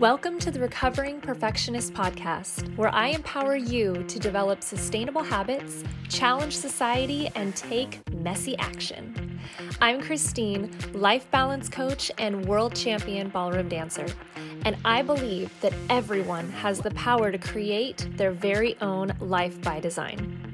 [0.00, 6.54] Welcome to the Recovering Perfectionist Podcast, where I empower you to develop sustainable habits, challenge
[6.54, 9.40] society, and take messy action.
[9.80, 14.04] I'm Christine, life balance coach and world champion ballroom dancer,
[14.66, 19.80] and I believe that everyone has the power to create their very own life by
[19.80, 20.45] design.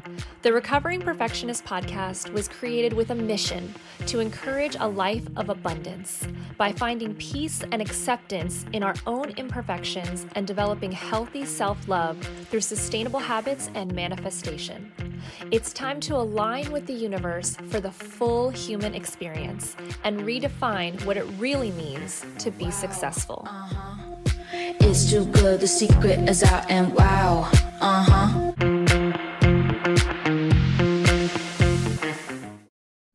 [0.42, 3.72] The Recovering Perfectionist podcast was created with a mission
[4.08, 6.26] to encourage a life of abundance
[6.58, 12.18] by finding peace and acceptance in our own imperfections and developing healthy self love
[12.50, 14.92] through sustainable habits and manifestation.
[15.52, 21.16] It's time to align with the universe for the full human experience and redefine what
[21.16, 23.46] it really means to be successful.
[23.46, 24.16] Uh-huh.
[24.80, 27.48] It's too good, the secret is out, and wow,
[27.80, 28.71] uh huh.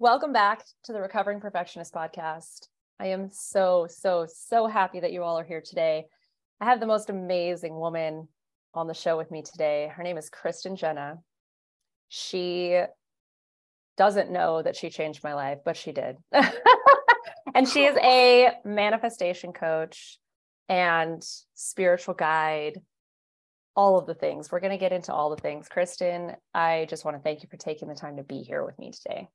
[0.07, 2.69] Welcome back to the Recovering Perfectionist podcast.
[2.97, 6.05] I am so, so, so happy that you all are here today.
[6.61, 8.29] I have the most amazing woman
[8.73, 9.91] on the show with me today.
[9.93, 11.17] Her name is Kristen Jenna.
[12.07, 12.79] She
[13.97, 16.15] doesn't know that she changed my life, but she did.
[17.53, 20.19] and she is a manifestation coach
[20.69, 21.21] and
[21.53, 22.79] spiritual guide,
[23.75, 24.53] all of the things.
[24.53, 25.67] We're going to get into all the things.
[25.67, 28.79] Kristen, I just want to thank you for taking the time to be here with
[28.79, 29.27] me today.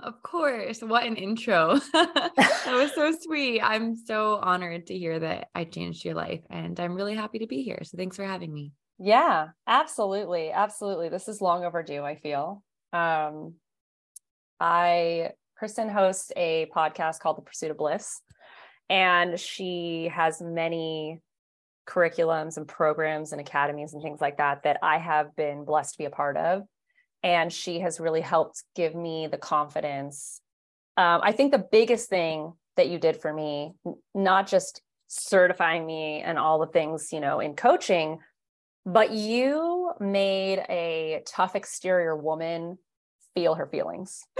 [0.00, 0.80] Of course.
[0.80, 1.78] What an intro.
[1.92, 3.60] that was so sweet.
[3.60, 7.46] I'm so honored to hear that I changed your life and I'm really happy to
[7.46, 7.80] be here.
[7.82, 8.72] So thanks for having me.
[8.98, 10.50] Yeah, absolutely.
[10.50, 11.08] Absolutely.
[11.08, 12.62] This is long overdue, I feel.
[12.92, 13.54] Um
[14.60, 18.20] I Kristen hosts a podcast called The Pursuit of Bliss
[18.88, 21.20] and she has many
[21.86, 25.98] curriculums and programs and academies and things like that that I have been blessed to
[25.98, 26.62] be a part of
[27.34, 30.40] and she has really helped give me the confidence.
[30.96, 33.74] Um, i think the biggest thing that you did for me
[34.14, 38.18] not just certifying me and all the things you know in coaching
[38.84, 42.78] but you made a tough exterior woman
[43.34, 44.24] feel her feelings.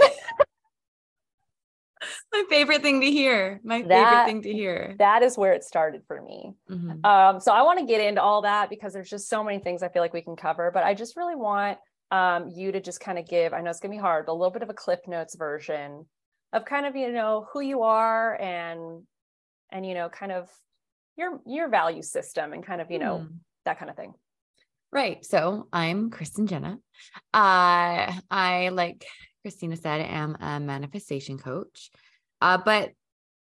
[2.31, 3.59] My favorite thing to hear.
[3.63, 4.95] My that, favorite thing to hear.
[4.99, 6.53] that is where it started for me.
[6.69, 7.05] Mm-hmm.
[7.05, 9.83] um, so i want to get into all that because there's just so many things
[9.83, 11.77] i feel like we can cover but i just really want
[12.11, 14.31] um, you to just kind of give, I know it's going to be hard, but
[14.31, 16.05] a little bit of a Cliff Notes version
[16.53, 19.03] of kind of, you know, who you are and,
[19.71, 20.49] and, you know, kind of
[21.17, 23.29] your, your value system and kind of, you know, mm.
[23.65, 24.13] that kind of thing.
[24.91, 25.23] Right.
[25.23, 26.79] So I'm Kristen Jenna.
[27.31, 29.05] Uh, I, like
[29.43, 31.91] Christina said, am a manifestation coach.
[32.41, 32.91] Uh, but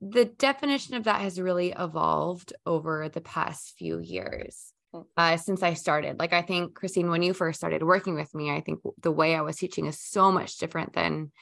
[0.01, 4.72] the definition of that has really evolved over the past few years.
[5.17, 6.19] Uh, since I started.
[6.19, 9.35] Like, I think, Christine, when you first started working with me, I think the way
[9.35, 11.33] I was teaching is so much different than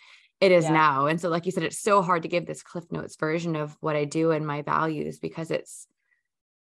[0.40, 0.72] it is yeah.
[0.72, 1.06] now.
[1.06, 3.76] And so, like you said, it's so hard to give this Cliff Notes version of
[3.80, 5.86] what I do and my values because it's,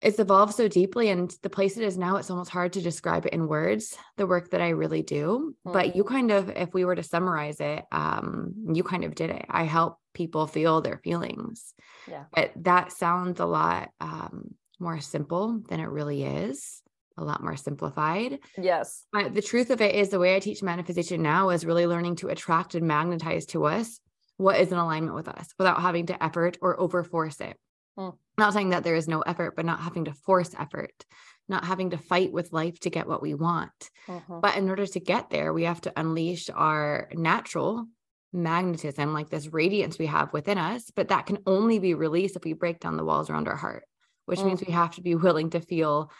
[0.03, 3.25] it's evolved so deeply and the place it is now it's almost hard to describe
[3.25, 5.72] it in words the work that i really do mm-hmm.
[5.72, 6.09] but you mm.
[6.09, 9.62] kind of if we were to summarize it um you kind of did it i
[9.62, 11.72] help people feel their feelings
[12.09, 16.82] yeah but that sounds a lot um more simple than it really is,
[17.16, 18.41] a lot more simplified.
[18.59, 19.06] Yes.
[19.12, 22.16] But the truth of it is the way I teach manifestation now is really learning
[22.16, 24.00] to attract and magnetize to us
[24.37, 27.56] what is in alignment with us without having to effort or overforce it.
[27.97, 28.10] Hmm.
[28.38, 31.04] Not saying that there is no effort, but not having to force effort,
[31.48, 33.91] not having to fight with life to get what we want.
[34.09, 34.41] Mm-hmm.
[34.41, 37.87] But in order to get there, we have to unleash our natural
[38.32, 40.91] magnetism, like this radiance we have within us.
[40.97, 43.84] But that can only be released if we break down the walls around our heart
[44.27, 44.47] which mm.
[44.47, 46.10] means we have to be willing to feel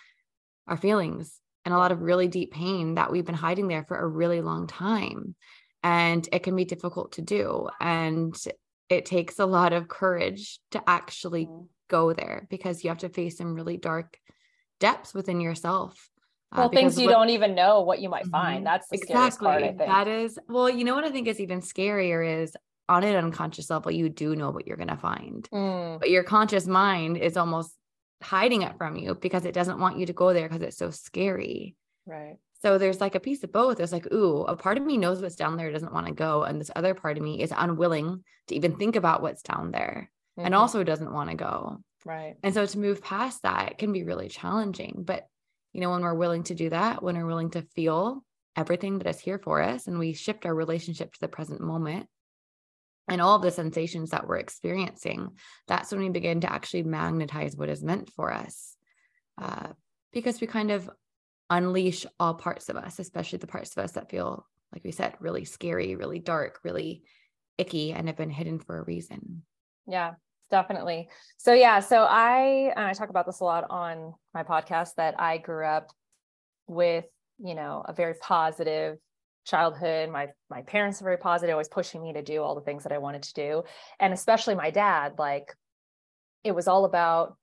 [0.67, 3.97] our feelings and a lot of really deep pain that we've been hiding there for
[3.97, 5.35] a really long time.
[5.83, 7.69] And it can be difficult to do.
[7.81, 8.37] And
[8.89, 11.67] it takes a lot of courage to actually mm.
[11.89, 14.19] go there because you have to face some really dark
[14.81, 16.11] depths within yourself.
[16.53, 18.57] Uh, well, uh, things you what, don't even know what you might find.
[18.57, 18.65] Mm-hmm.
[18.65, 19.47] That's the exactly.
[19.47, 22.55] Part, that is, well, you know what I think is even scarier is
[22.89, 25.49] on an unconscious level, you do know what you're going to find.
[25.53, 26.01] Mm.
[26.01, 27.73] But your conscious mind is almost
[28.23, 30.91] hiding it from you because it doesn't want you to go there because it's so
[30.91, 31.77] scary.
[32.07, 32.37] Right.
[32.63, 33.79] So there's like a piece of both.
[33.79, 36.45] There's like, ooh, a part of me knows what's down there, doesn't want to go.
[36.45, 40.11] And this other part of me is unwilling to even think about what's down there
[40.39, 40.47] mm-hmm.
[40.47, 41.83] and also doesn't want to go.
[42.05, 42.37] Right.
[42.43, 45.03] And so to move past that can be really challenging.
[45.05, 45.27] But,
[45.73, 48.25] you know, when we're willing to do that, when we're willing to feel
[48.57, 52.07] everything that is here for us and we shift our relationship to the present moment,
[53.09, 55.31] and all of the sensations that we're experiencing,
[55.67, 58.77] that's when we begin to actually magnetize what is meant for us.
[59.41, 59.69] Uh,
[60.13, 60.89] because we kind of
[61.51, 65.15] unleash all parts of us, especially the parts of us that feel, like we said,
[65.21, 67.03] really scary, really dark, really
[67.59, 69.43] icky, and have been hidden for a reason.
[69.87, 70.13] Yeah,
[70.51, 71.09] definitely.
[71.39, 75.39] So yeah, so I I talk about this a lot on my podcast that I
[75.39, 75.91] grew up
[76.67, 77.05] with,
[77.39, 78.99] you know, a very positive
[79.45, 80.11] childhood.
[80.11, 82.93] My my parents are very positive, always pushing me to do all the things that
[82.93, 83.63] I wanted to do.
[84.01, 85.55] And especially my dad, like
[86.45, 87.37] it was all about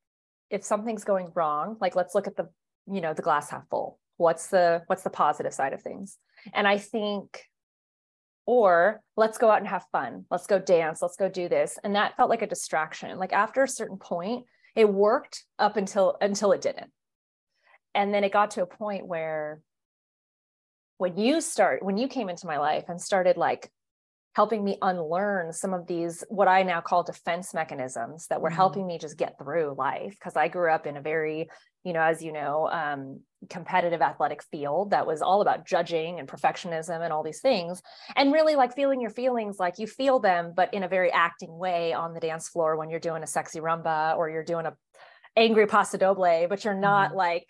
[0.50, 2.50] if something's going wrong, like let's look at the,
[2.92, 4.00] you know, the glass half full.
[4.18, 6.18] What's the what's the positive side of things?
[6.54, 7.44] And I think
[8.46, 10.26] or let's go out and have fun.
[10.32, 11.04] Let's go dance.
[11.04, 11.78] Let's go do this.
[11.84, 13.20] And that felt like a distraction.
[13.20, 16.92] Like after a certain point, it worked up until until it didn't.
[17.94, 19.62] And then it got to a point where
[21.00, 23.72] when you start when you came into my life and started like
[24.36, 28.58] helping me unlearn some of these what i now call defense mechanisms that were mm-hmm.
[28.58, 31.50] helping me just get through life because i grew up in a very
[31.84, 36.28] you know as you know um, competitive athletic field that was all about judging and
[36.28, 37.82] perfectionism and all these things
[38.18, 41.58] and really like feeling your feelings like you feel them but in a very acting
[41.58, 44.74] way on the dance floor when you're doing a sexy rumba or you're doing a
[45.38, 47.18] angry paso doble but you're not mm-hmm.
[47.20, 47.48] like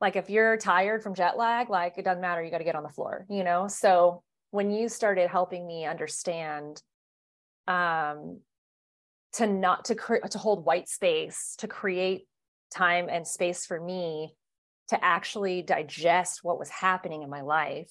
[0.00, 2.76] like if you're tired from jet lag like it doesn't matter you got to get
[2.76, 3.68] on the floor you know?
[3.68, 6.82] So when you started helping me understand
[7.66, 8.40] um
[9.34, 12.26] to not to create to hold white space to create
[12.74, 14.34] time and space for me
[14.88, 17.90] to actually digest what was happening in my life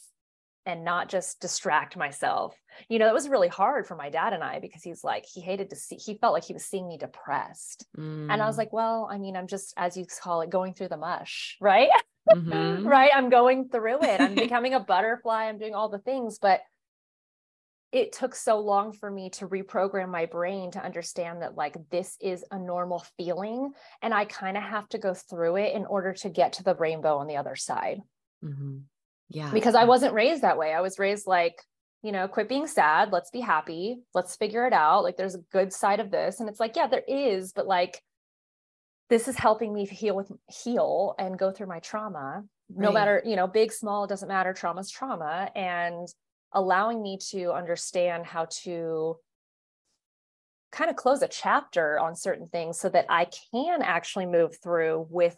[0.68, 2.54] and not just distract myself.
[2.90, 5.40] You know, it was really hard for my dad and I because he's like, he
[5.40, 7.88] hated to see, he felt like he was seeing me depressed.
[7.98, 8.28] Mm.
[8.30, 8.60] And I was mm.
[8.60, 11.90] like, well, I mean, I'm just, as you call it, going through the mush, right?
[12.30, 12.86] Mm-hmm.
[12.86, 13.10] right.
[13.16, 14.20] I'm going through it.
[14.20, 15.46] I'm becoming a butterfly.
[15.46, 16.38] I'm doing all the things.
[16.38, 16.60] But
[17.94, 22.18] it took so long for me to reprogram my brain to understand that like this
[22.20, 23.72] is a normal feeling
[24.02, 26.76] and i kind of have to go through it in order to get to the
[26.76, 28.02] rainbow on the other side
[28.44, 28.80] mm-hmm.
[29.30, 29.52] Yeah.
[29.52, 30.74] because i wasn't raised that way.
[30.74, 31.62] I was raised like
[32.04, 33.12] you know quit being sad.
[33.12, 34.00] Let's be happy.
[34.14, 35.04] Let's figure it out.
[35.04, 36.40] Like there's a good side of this.
[36.40, 38.02] And it's like yeah there is but like
[39.10, 42.44] this is helping me heal with heal and go through my trauma.
[42.70, 44.54] No matter you know big small it doesn't matter.
[44.54, 45.50] Trauma's trauma.
[45.56, 46.08] And
[46.54, 49.18] allowing me to understand how to
[50.72, 55.08] kind of close a chapter on certain things so that I can actually move through
[55.10, 55.36] with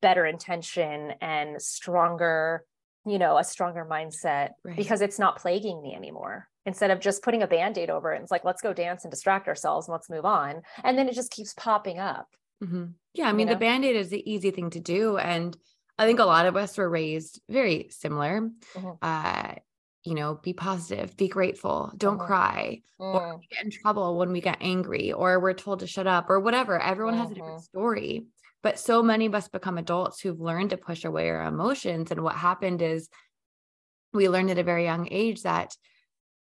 [0.00, 2.64] better intention and stronger,
[3.08, 4.76] you know, a stronger mindset right.
[4.76, 6.48] because it's not plaguing me anymore.
[6.66, 9.10] Instead of just putting a band aid over it, it's like, let's go dance and
[9.10, 10.62] distract ourselves and let's move on.
[10.84, 12.28] And then it just keeps popping up.
[12.62, 12.86] Mm-hmm.
[13.14, 13.28] Yeah.
[13.28, 13.52] I mean, you know?
[13.52, 15.16] the band aid is the easy thing to do.
[15.16, 15.56] And
[15.98, 18.50] I think a lot of us were raised very similar.
[18.74, 18.90] Mm-hmm.
[19.00, 19.54] Uh,
[20.04, 22.26] you know, be positive, be grateful, don't mm-hmm.
[22.26, 23.14] cry, mm.
[23.14, 26.40] or get in trouble when we get angry, or we're told to shut up, or
[26.40, 26.80] whatever.
[26.80, 27.78] Everyone has a different mm-hmm.
[27.78, 28.26] story.
[28.62, 32.10] But so many of us become adults who've learned to push away our emotions.
[32.10, 33.08] And what happened is
[34.12, 35.76] we learned at a very young age that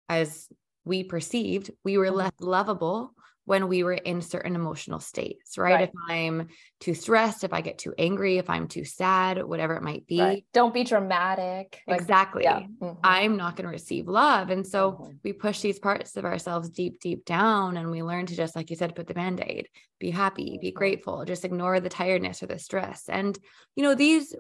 [0.09, 0.49] as
[0.85, 2.17] we perceived, we were mm-hmm.
[2.17, 3.15] less lovable
[3.45, 5.75] when we were in certain emotional states, right?
[5.75, 5.89] right?
[5.89, 6.49] If I'm
[6.81, 10.21] too stressed, if I get too angry, if I'm too sad, whatever it might be.
[10.21, 10.45] Right.
[10.53, 11.81] Don't be dramatic.
[11.89, 12.45] Like, exactly.
[12.45, 12.61] Yeah.
[12.61, 13.01] Mm-hmm.
[13.03, 14.51] I'm not going to receive love.
[14.51, 15.13] And so mm-hmm.
[15.25, 17.77] we push these parts of ourselves deep, deep down.
[17.77, 19.69] And we learn to just, like you said, put the band aid,
[19.99, 20.79] be happy, be mm-hmm.
[20.79, 23.09] grateful, just ignore the tiredness or the stress.
[23.09, 23.37] And,
[23.75, 24.35] you know, these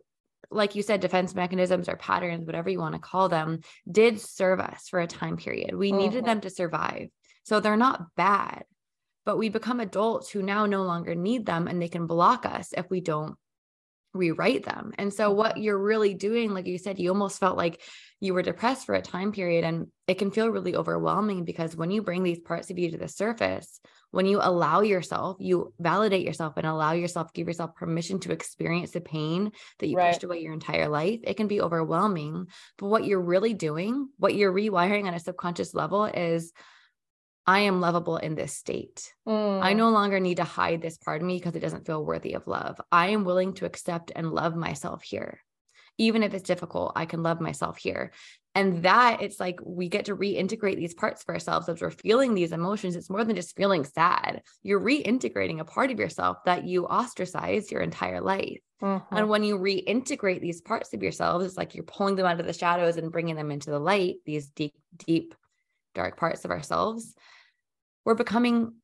[0.50, 3.60] like you said, defense mechanisms or patterns, whatever you want to call them,
[3.90, 5.74] did serve us for a time period.
[5.74, 5.98] We mm-hmm.
[5.98, 7.08] needed them to survive.
[7.44, 8.64] So they're not bad
[9.24, 12.72] but we become adults who now no longer need them and they can block us
[12.76, 13.36] if we don't
[14.14, 14.92] rewrite them.
[14.98, 15.62] And so what mm-hmm.
[15.62, 17.80] you're really doing like you said you almost felt like
[18.20, 21.90] you were depressed for a time period and it can feel really overwhelming because when
[21.90, 23.80] you bring these parts of you to the surface,
[24.12, 28.90] when you allow yourself, you validate yourself and allow yourself give yourself permission to experience
[28.90, 30.12] the pain that you right.
[30.12, 32.46] pushed away your entire life, it can be overwhelming.
[32.78, 36.52] But what you're really doing, what you're rewiring on a subconscious level is
[37.46, 39.12] I am lovable in this state.
[39.26, 39.62] Mm.
[39.62, 42.34] I no longer need to hide this part of me because it doesn't feel worthy
[42.34, 42.80] of love.
[42.90, 45.40] I am willing to accept and love myself here.
[45.98, 48.12] Even if it's difficult, I can love myself here.
[48.54, 52.34] And that it's like we get to reintegrate these parts of ourselves as we're feeling
[52.34, 52.96] these emotions.
[52.96, 54.42] It's more than just feeling sad.
[54.62, 58.60] You're reintegrating a part of yourself that you ostracized your entire life.
[58.82, 59.16] Mm-hmm.
[59.16, 62.46] And when you reintegrate these parts of yourselves, it's like you're pulling them out of
[62.46, 65.34] the shadows and bringing them into the light, these deep, deep
[65.94, 67.14] dark parts of ourselves,
[68.04, 68.74] we're becoming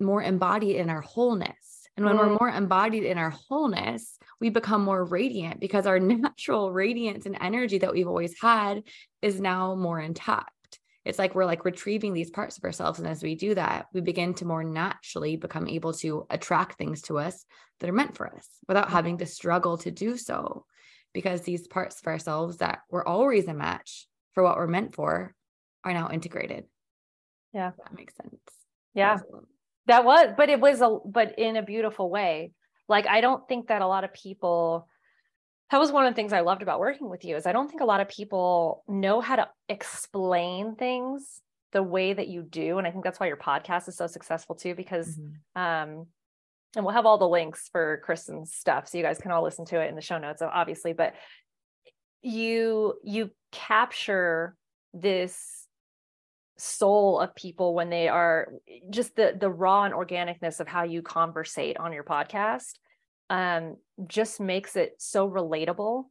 [0.00, 1.88] more embodied in our wholeness.
[1.96, 2.18] And when mm.
[2.18, 7.36] we're more embodied in our wholeness, we become more radiant because our natural radiance and
[7.40, 8.82] energy that we've always had
[9.22, 10.50] is now more intact.
[11.04, 12.98] It's like we're like retrieving these parts of ourselves.
[12.98, 17.02] And as we do that, we begin to more naturally become able to attract things
[17.02, 17.44] to us
[17.78, 20.64] that are meant for us without having to struggle to do so.
[21.14, 25.32] Because these parts of ourselves that were always a match for what we're meant for
[25.86, 26.64] are now integrated.
[27.54, 27.70] Yeah.
[27.78, 28.34] That makes sense.
[28.92, 29.18] Yeah.
[29.86, 32.52] That was, but it was a, but in a beautiful way.
[32.88, 34.88] Like, I don't think that a lot of people,
[35.70, 37.68] that was one of the things I loved about working with you is I don't
[37.68, 41.40] think a lot of people know how to explain things
[41.72, 42.78] the way that you do.
[42.78, 45.60] And I think that's why your podcast is so successful too, because, mm-hmm.
[45.60, 46.06] um,
[46.74, 48.88] and we'll have all the links for Kristen's stuff.
[48.88, 51.14] So you guys can all listen to it in the show notes, obviously, but
[52.22, 54.56] you, you capture
[54.92, 55.65] this
[56.58, 58.48] soul of people when they are
[58.90, 62.78] just the the raw and organicness of how you conversate on your podcast
[63.28, 66.04] um just makes it so relatable.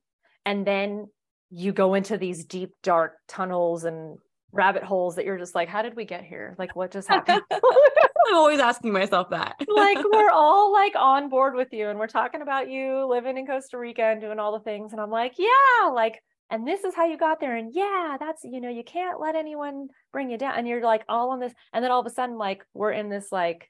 [0.46, 1.08] And then
[1.50, 4.18] you go into these deep dark tunnels and
[4.52, 6.56] rabbit holes that you're just like how did we get here?
[6.58, 7.42] Like what just happened?
[7.52, 9.56] I'm always asking myself that.
[9.68, 13.46] Like we're all like on board with you and we're talking about you living in
[13.46, 14.94] costa rica and doing all the things.
[14.94, 18.44] And i'm like yeah like and this is how you got there and yeah that's
[18.44, 21.54] you know you can't let anyone bring you down and you're like all on this
[21.74, 23.70] and then all of a sudden like we're in this like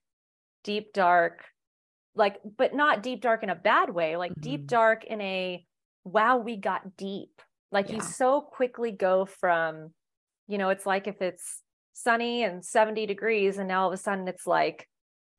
[0.64, 1.46] deep dark
[2.16, 4.42] like but not deep dark in a bad way like mm-hmm.
[4.42, 5.66] deep dark in a
[6.04, 7.42] wow we got deep
[7.72, 7.96] like yeah.
[7.96, 9.92] you so quickly go from
[10.48, 11.62] you know it's like if it's
[11.94, 14.88] sunny and 70 degrees and now all of a sudden it's like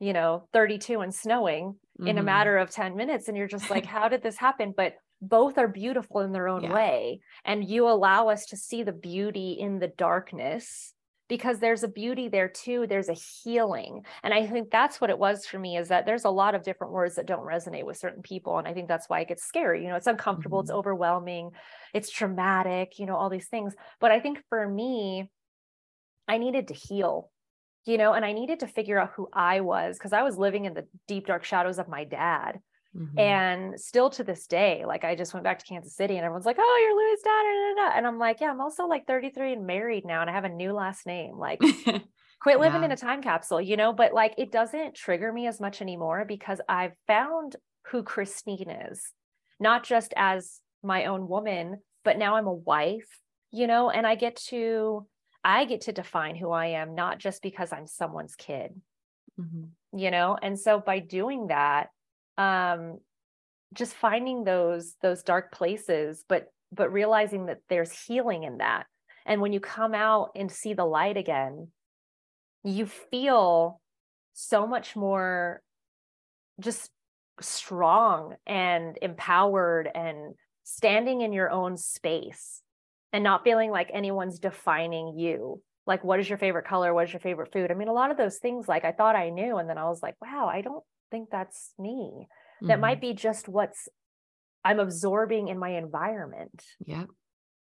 [0.00, 2.06] you know 32 and snowing mm-hmm.
[2.06, 2.26] in a mm-hmm.
[2.26, 5.68] matter of 10 minutes and you're just like how did this happen but both are
[5.68, 6.74] beautiful in their own yeah.
[6.74, 10.92] way and you allow us to see the beauty in the darkness
[11.28, 15.18] because there's a beauty there too there's a healing and i think that's what it
[15.18, 17.96] was for me is that there's a lot of different words that don't resonate with
[17.96, 20.66] certain people and i think that's why it gets scary you know it's uncomfortable mm-hmm.
[20.66, 21.50] it's overwhelming
[21.94, 25.28] it's traumatic you know all these things but i think for me
[26.28, 27.30] i needed to heal
[27.84, 30.64] you know and i needed to figure out who i was because i was living
[30.64, 32.60] in the deep dark shadows of my dad
[32.96, 33.18] Mm-hmm.
[33.18, 36.46] And still to this day, like I just went back to Kansas City and everyone's
[36.46, 37.98] like, oh, you're Louis' daughter.
[37.98, 40.48] And I'm like, yeah, I'm also like 33 and married now and I have a
[40.48, 41.36] new last name.
[41.36, 41.60] Like,
[42.40, 42.86] quit living yeah.
[42.86, 43.92] in a time capsule, you know?
[43.92, 47.56] But like, it doesn't trigger me as much anymore because I've found
[47.90, 49.02] who Christine is,
[49.60, 53.90] not just as my own woman, but now I'm a wife, you know?
[53.90, 55.06] And I get to,
[55.44, 58.80] I get to define who I am, not just because I'm someone's kid,
[59.38, 59.98] mm-hmm.
[59.98, 60.38] you know?
[60.40, 61.88] And so by doing that,
[62.38, 62.98] um,
[63.74, 68.86] just finding those those dark places, but but realizing that there's healing in that.
[69.24, 71.68] And when you come out and see the light again,
[72.64, 73.80] you feel
[74.34, 75.62] so much more
[76.60, 76.90] just
[77.40, 82.62] strong and empowered and standing in your own space
[83.12, 85.60] and not feeling like anyone's defining you.
[85.86, 86.92] Like what is your favorite color?
[86.92, 87.70] What is your favorite food?
[87.70, 89.84] I mean a lot of those things like i thought i knew and then i
[89.84, 92.28] was like wow i don't think that's me.
[92.28, 92.68] Mm-hmm.
[92.68, 93.12] That might mm-hmm.
[93.12, 93.88] be just what's
[94.66, 96.62] I'm absorbing in my environment.
[96.86, 97.08] Yep.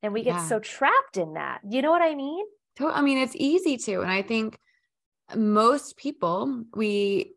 [0.01, 0.47] And we get yeah.
[0.47, 1.59] so trapped in that.
[1.69, 2.45] You know what I mean?
[2.79, 4.01] I mean, it's easy to.
[4.01, 4.57] And I think
[5.35, 7.33] most people, we,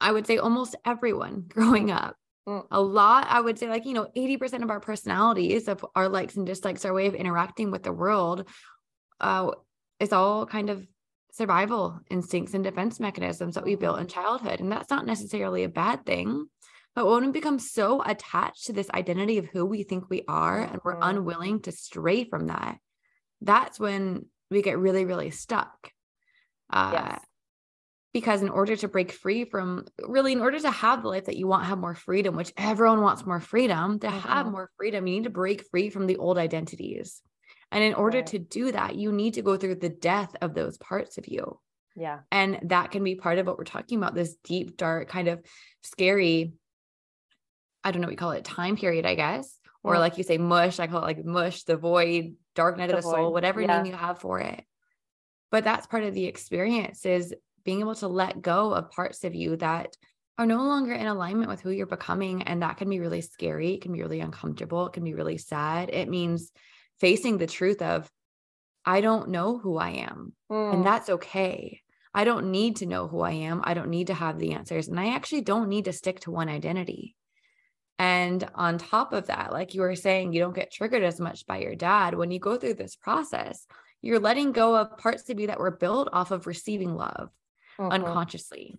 [0.00, 2.64] I would say almost everyone growing up, mm.
[2.70, 6.36] a lot, I would say like, you know, 80% of our personalities of our likes
[6.36, 8.46] and dislikes, our way of interacting with the world,
[9.20, 9.52] uh,
[10.00, 10.86] is all kind of
[11.38, 14.60] survival instincts and defense mechanisms that we built in childhood.
[14.60, 16.46] And that's not necessarily a bad thing.
[16.94, 20.60] But when we become so attached to this identity of who we think we are
[20.60, 21.16] and we're mm-hmm.
[21.16, 22.78] unwilling to stray from that,
[23.40, 25.92] that's when we get really, really stuck.
[26.70, 27.24] Uh, yes.
[28.12, 31.36] Because in order to break free from, really, in order to have the life that
[31.36, 34.28] you want, have more freedom, which everyone wants more freedom, to mm-hmm.
[34.28, 37.22] have more freedom, you need to break free from the old identities.
[37.70, 38.26] And in order right.
[38.28, 41.60] to do that, you need to go through the death of those parts of you.
[41.96, 42.20] Yeah.
[42.30, 45.44] And that can be part of what we're talking about this deep, dark, kind of
[45.82, 46.52] scary,
[47.84, 49.58] I don't know what you call it, time period, I guess.
[49.82, 50.00] Or yeah.
[50.00, 53.02] like you say, mush, I call it like mush, the void, dark night the of
[53.02, 53.16] the void.
[53.16, 53.82] soul, whatever yeah.
[53.82, 54.64] name you have for it.
[55.50, 57.34] But that's part of the experience is
[57.64, 59.96] being able to let go of parts of you that
[60.36, 62.42] are no longer in alignment with who you're becoming.
[62.42, 63.74] And that can be really scary.
[63.74, 64.86] It can be really uncomfortable.
[64.86, 65.90] It can be really sad.
[65.90, 66.52] It means
[67.00, 68.10] facing the truth of,
[68.84, 70.32] I don't know who I am.
[70.50, 70.74] Mm.
[70.74, 71.82] And that's okay.
[72.14, 73.60] I don't need to know who I am.
[73.64, 74.88] I don't need to have the answers.
[74.88, 77.14] And I actually don't need to stick to one identity.
[77.98, 81.46] And on top of that, like you were saying, you don't get triggered as much
[81.46, 82.14] by your dad.
[82.14, 83.66] When you go through this process,
[84.00, 87.30] you're letting go of parts of you that were built off of receiving love
[87.78, 87.90] mm-hmm.
[87.90, 88.78] unconsciously.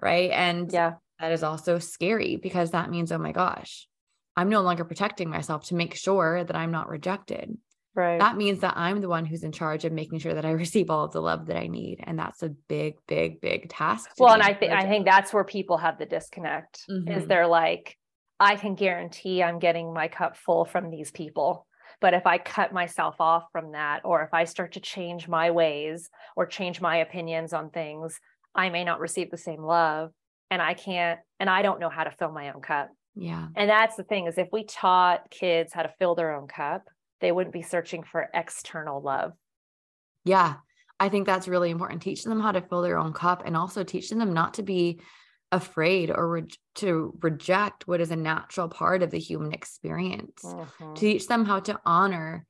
[0.00, 0.30] Right.
[0.30, 3.88] And yeah, that is also scary because that means, oh my gosh,
[4.36, 7.56] I'm no longer protecting myself to make sure that I'm not rejected.
[7.94, 8.18] Right.
[8.18, 10.90] That means that I'm the one who's in charge of making sure that I receive
[10.90, 12.00] all of the love that I need.
[12.02, 14.10] And that's a big, big, big task.
[14.18, 17.10] Well, and I think I think that's where people have the disconnect mm-hmm.
[17.10, 17.98] is they're like,
[18.40, 21.66] I can guarantee I'm getting my cup full from these people.
[22.00, 25.52] But if I cut myself off from that, or if I start to change my
[25.52, 28.18] ways or change my opinions on things,
[28.54, 30.10] I may not receive the same love
[30.50, 32.90] and I can't, and I don't know how to fill my own cup.
[33.14, 33.48] Yeah.
[33.56, 36.88] And that's the thing is if we taught kids how to fill their own cup,
[37.20, 39.32] they wouldn't be searching for external love.
[40.24, 40.56] Yeah.
[40.98, 42.02] I think that's really important.
[42.02, 45.00] Teaching them how to fill their own cup and also teaching them not to be
[45.50, 50.42] afraid or re- to reject what is a natural part of the human experience.
[50.44, 50.94] Mhm.
[50.94, 52.46] Teach them how to honor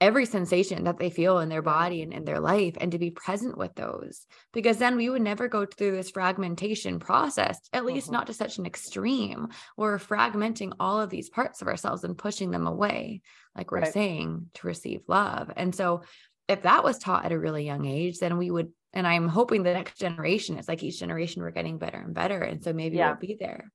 [0.00, 3.10] every sensation that they feel in their body and in their life and to be
[3.10, 8.08] present with those because then we would never go through this fragmentation process at least
[8.08, 8.12] Mhm.
[8.12, 12.50] not to such an extreme we're fragmenting all of these parts of ourselves and pushing
[12.50, 13.22] them away
[13.56, 13.92] like we're Right.
[13.92, 16.02] saying to receive love and so
[16.46, 19.64] if that was taught at a really young age then we would and i'm hoping
[19.64, 22.98] the next generation it's like each generation we're getting better and better and so maybe
[22.98, 23.08] Yeah.
[23.10, 23.70] we'll be there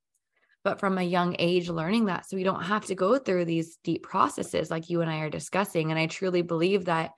[0.63, 2.27] but from a young age learning that.
[2.29, 5.29] So we don't have to go through these deep processes like you and I are
[5.29, 5.91] discussing.
[5.91, 7.11] And I truly believe that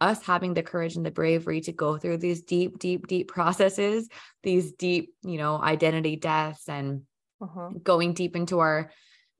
[0.00, 4.08] us having the courage and the bravery to go through these deep deep deep processes
[4.42, 7.02] these deep you know identity deaths and
[7.42, 7.82] Mhm.
[7.82, 8.90] going deep into our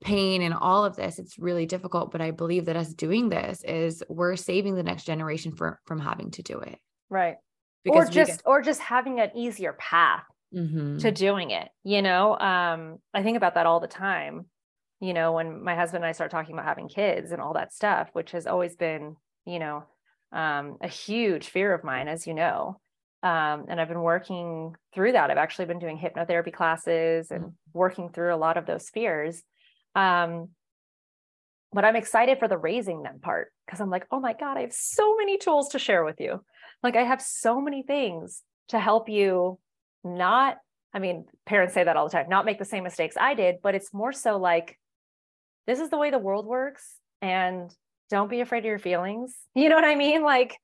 [0.03, 2.11] pain and all of this it's really difficult.
[2.11, 5.99] But I believe that us doing this is we're saving the next generation for, from
[5.99, 6.77] having to do it.
[7.09, 7.37] Right.
[7.83, 10.99] because or just get- or just having an easier path Mhm.
[11.01, 12.37] to doing it you know?
[12.37, 14.45] Um i think about that all the time
[14.99, 17.73] you know when my husband and i start talking about having kids and all that
[17.73, 19.15] stuff which has always been
[19.45, 19.83] you know
[20.31, 22.79] um a huge fear of mine as you know.
[23.23, 25.29] Um and i've been working through that.
[25.31, 29.43] I've actually been doing hypnotherapy classes and working through a lot of those fears.
[29.95, 30.49] Um
[31.73, 34.61] but i'm excited for the raising them part because i'm like oh my god i
[34.61, 36.43] have so many tools to share with you.
[36.83, 39.59] Like i have so many things to help you
[40.03, 40.57] not
[40.93, 43.55] i mean parents say that all the time not make the same mistakes i did
[43.61, 44.77] but it's more so like
[45.67, 47.73] this is the way the world works and
[48.09, 49.35] don't be afraid of your feelings.
[49.55, 50.23] You know what i mean?
[50.23, 50.57] Like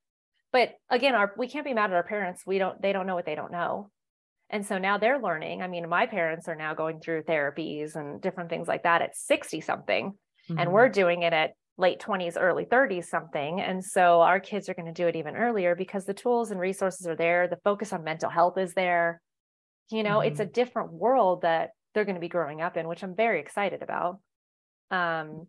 [0.51, 2.43] but again our we can't be mad at our parents.
[2.45, 3.89] We don't they don't know what they don't know.
[4.49, 5.61] And so now they're learning.
[5.61, 9.15] I mean my parents are now going through therapies and different things like that at
[9.15, 10.13] 60 something
[10.49, 10.71] and Mhm.
[10.71, 13.61] we're doing it at late 20s early 30s something.
[13.61, 16.59] And so our kids are going to do it even earlier because the tools and
[16.59, 17.47] resources are there.
[17.47, 19.21] The focus on mental health is there
[19.91, 23.03] you know it's a different world that they're going to be growing up in which
[23.03, 24.19] i'm very excited about
[24.91, 25.47] um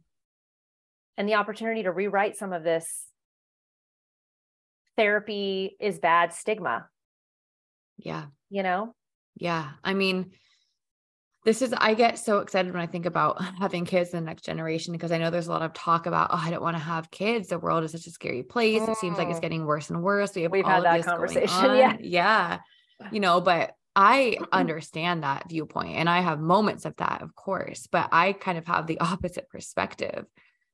[1.17, 2.87] and the opportunity to rewrite some of this
[4.97, 6.87] therapy is bad stigma
[7.99, 8.95] yeah you know
[9.41, 9.71] Yeah.
[9.85, 10.33] I mean,
[11.45, 14.43] this is, I get so excited when I think about having kids in the next
[14.45, 16.83] generation because I know there's a lot of talk about, oh, I don't want to
[16.83, 17.49] have kids.
[17.49, 18.83] The world is such a scary place.
[18.89, 19.43] It seems like it's Mm.
[19.43, 20.35] getting worse and worse.
[20.35, 21.77] We have We've all had of that conversation, on.
[21.79, 21.97] yeah.
[22.01, 22.59] Yeah.
[23.13, 27.89] You know, but I understand that viewpoint and I have moments of that, of course,
[27.91, 30.25] but I kind of have the opposite perspective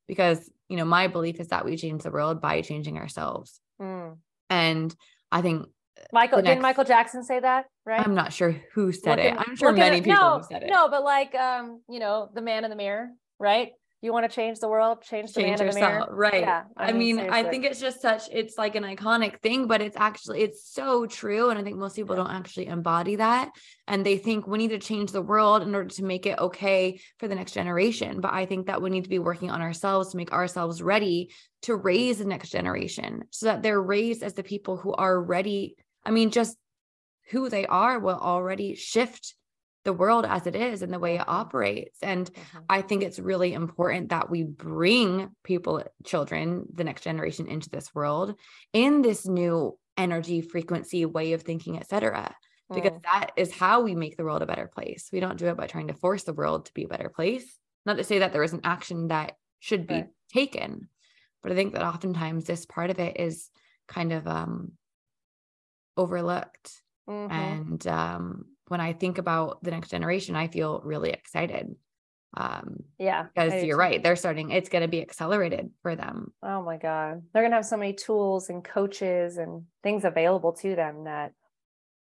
[0.06, 3.60] because, you know, my belief is that we change the world by changing ourselves.
[3.80, 4.18] Mm.
[4.50, 4.94] And
[5.32, 5.66] I think
[6.12, 9.36] michael The didn't michael jackson say that right I'm not sure who said Look it.
[9.38, 10.70] I'm sure many the- people no, have said it.
[10.70, 13.72] No, but like um, you know, the man in the mirror, right?
[14.04, 16.42] You want to change the world, change the change in the yourself right.
[16.42, 19.96] Yeah, i mean, i think it's just such it's like an iconic thing but it's
[19.96, 22.24] actually it's so true and i think most people Yeah.
[22.24, 23.50] don't actually embody that
[23.88, 27.00] and they think we need to change the world in order to make it okay
[27.18, 30.10] for the next generation but i think that we need to be working on ourselves
[30.10, 31.30] to make ourselves ready
[31.62, 35.76] to raise the next generation so that they're raised as the people who are ready
[36.04, 36.58] i mean just
[37.30, 39.34] who they are will already shift
[39.84, 42.70] the world as it is and the way it operates and Mhm.
[42.70, 47.94] I think it's really important that we bring people, children, the next generation into this
[47.94, 48.38] world
[48.72, 52.34] in this new energy, frequency, way of thinking, etc.
[52.72, 53.04] Because Mm.
[53.04, 55.08] that is how we make the world a better place.
[55.12, 57.58] We don't do it by trying to force the world to be a better place.
[57.86, 60.12] Not to say that there is an action that should be Right.
[60.32, 60.88] taken,
[61.42, 63.50] but I think that oftentimes this part of it is
[63.88, 64.72] kind of um
[65.96, 66.82] overlooked.
[67.06, 67.64] Mhm.
[67.68, 71.74] And um when I think about the next generation, I feel really excited.
[72.36, 73.80] Um, yeah, because you're too.
[73.80, 77.22] right they're starting it's going to be accelerated for them Oh my God.
[77.32, 81.30] They're going to have so many tools and coaches and things available to them that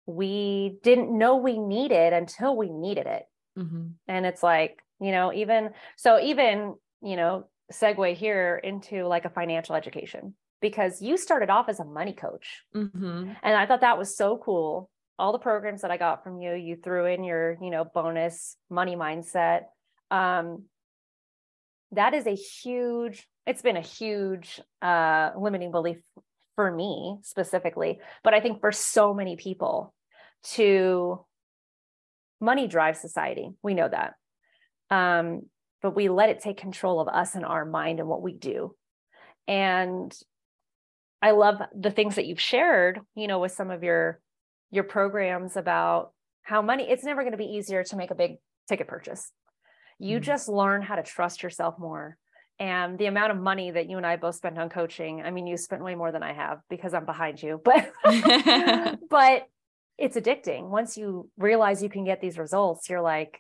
[0.05, 3.23] we didn't know we needed until we needed it.
[3.57, 3.93] Mhm.
[4.07, 9.29] And it's like, you know, even so, even, you know, segue here into like a
[9.29, 12.63] financial education because you started off as a money coach.
[12.73, 13.35] Mhm.
[13.43, 14.89] And I thought that was so cool.
[15.19, 18.57] All the programs that I got from you, you threw in your, you know, bonus
[18.69, 19.63] money mindset.
[20.09, 20.63] Um,
[21.91, 25.97] that is a huge, it's been a huge uh, limiting belief
[26.55, 29.93] for me specifically, but I think for so many people
[30.43, 31.25] to
[32.41, 33.51] money drives society.
[33.61, 34.15] We know that.
[34.89, 35.43] Um,
[35.81, 38.75] but we let it take control of us and our mind and what we do.
[39.47, 40.13] And
[41.21, 44.19] I love the things that you've shared, you know, with some of your
[44.73, 48.37] your programs about how money it's never going to be easier to make a big
[48.67, 49.31] ticket purchase.
[49.99, 50.23] You mm-hmm.
[50.23, 52.17] just learn how to trust yourself more.
[52.59, 55.45] And the amount of money that you and I both spent on coaching I mean
[55.45, 57.91] you spent way more than I have because I'm behind you but
[59.09, 59.47] but
[59.99, 60.69] it's addicting.
[60.69, 63.39] Once you realize you can get these results you're like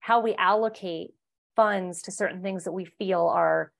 [0.00, 1.10] how we allocate
[1.56, 3.70] funds to certain things that we feel are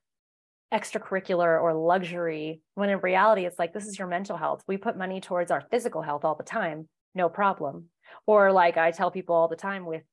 [0.75, 4.63] extracurricular or luxury when in reality it's like this is your mental health.
[4.67, 6.89] We put money towards our physical health all the time.
[7.13, 7.85] No problem.
[8.27, 10.03] Or like i tell people all the time with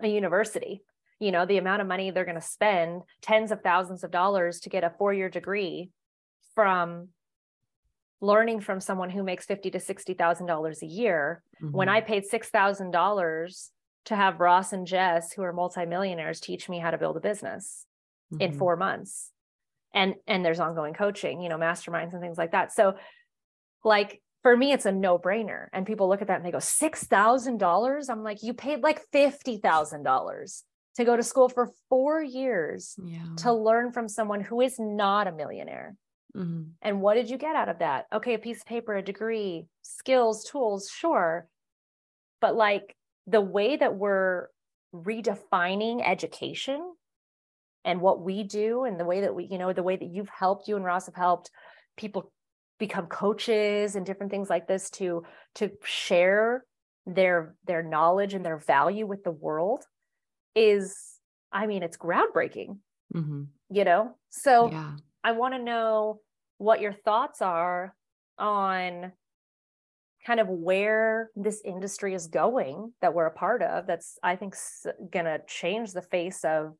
[0.00, 0.82] a university
[1.22, 4.60] you know the amount of money they're going to spend tens of thousands of dollars
[4.60, 5.90] to get a four year degree
[6.54, 7.08] from
[8.20, 11.42] learning from someone who makes fifty to sixty thousand dollars a year.
[11.62, 11.76] Mm-hmm.
[11.76, 13.70] when i paid six thousand dollars
[14.06, 17.86] to have ross and jess who are multimillionaires teach me how to build a business
[18.32, 18.42] mm-hmm.
[18.42, 19.30] in four months
[19.94, 22.72] and and there's ongoing coaching you know masterminds and things like that.
[22.72, 22.94] So
[23.84, 25.66] like for me it's a no-brainer.
[25.72, 30.62] And people look at that and they go $6000 i'm like you paid like $50000
[30.96, 33.24] to go to school for four years yeah.
[33.38, 35.96] to learn from someone who is not a millionaire.
[36.34, 36.62] Mm-hmm.
[36.80, 38.06] and what did you get out of that?
[38.10, 41.46] Okay a piece of paper a degree skills tools sure.
[42.40, 44.48] But like the way that we're
[44.94, 46.94] redefining education
[47.84, 50.28] and what we do and the way that we you know the way that you've
[50.28, 51.50] helped you and ross have helped
[51.96, 52.30] people
[52.78, 55.22] become coaches and different things like this to
[55.54, 56.64] to share
[57.06, 59.84] their their knowledge and their value with the world
[60.54, 60.96] is
[61.52, 62.78] i mean it's groundbreaking
[63.14, 63.42] mm-hmm.
[63.70, 64.92] you know so yeah.
[65.24, 66.20] i want to know
[66.58, 67.94] what your thoughts are
[68.38, 69.12] on
[70.24, 74.54] kind of where this industry is going that we're a part of that's i think
[75.10, 76.74] going to change the face of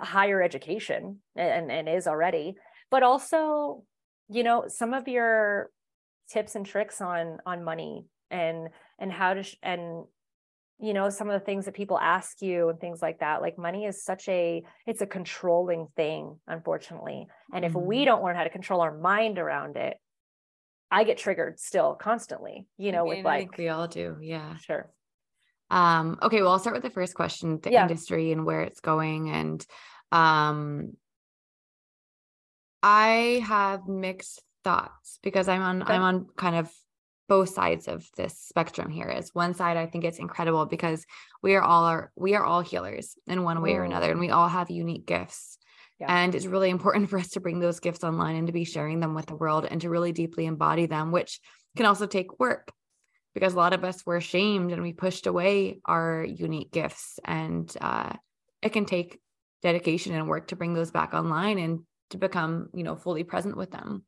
[0.00, 2.56] higher education and, and is already.
[2.90, 3.84] But also
[4.28, 5.70] you know some of your
[6.30, 10.04] tips and tricks on on money and and how to sh- and
[10.78, 13.40] you know some of the things that people ask you and things like that.
[13.40, 17.26] Like money is such a it's a controlling thing unfortunately.
[17.52, 17.86] And if mm-hmm.
[17.86, 19.96] we don't learn how to control our mind around it
[20.88, 24.16] i get triggered still constantly you know I mean, with like we all do.
[24.20, 24.56] Yeah.
[24.58, 24.88] Sure
[25.70, 27.82] um, okay, well, I'll start with the first question, the yeah.
[27.82, 29.30] industry and where it's going.
[29.30, 29.66] And
[30.12, 30.92] um,
[32.82, 35.94] I have mixed thoughts because I'm on okay.
[35.94, 36.70] I'm on kind of
[37.28, 41.04] both sides of this spectrum here is one side i think it's incredible because
[41.42, 44.30] we are all are we are all healers in one way or another and we
[44.30, 45.58] all have unique gifts
[45.98, 46.06] yeah.
[46.08, 49.00] and it's really important for us to bring those gifts online and to be sharing
[49.00, 51.40] them with the world and to really deeply embody them which
[51.76, 52.70] can also take work
[53.36, 57.20] because a lot of us were shamed and we pushed away our unique gifts.
[57.22, 58.14] And uh,
[58.62, 59.20] it can take
[59.60, 63.54] dedication and work to bring those back online and to become you know fully present
[63.54, 64.04] with them.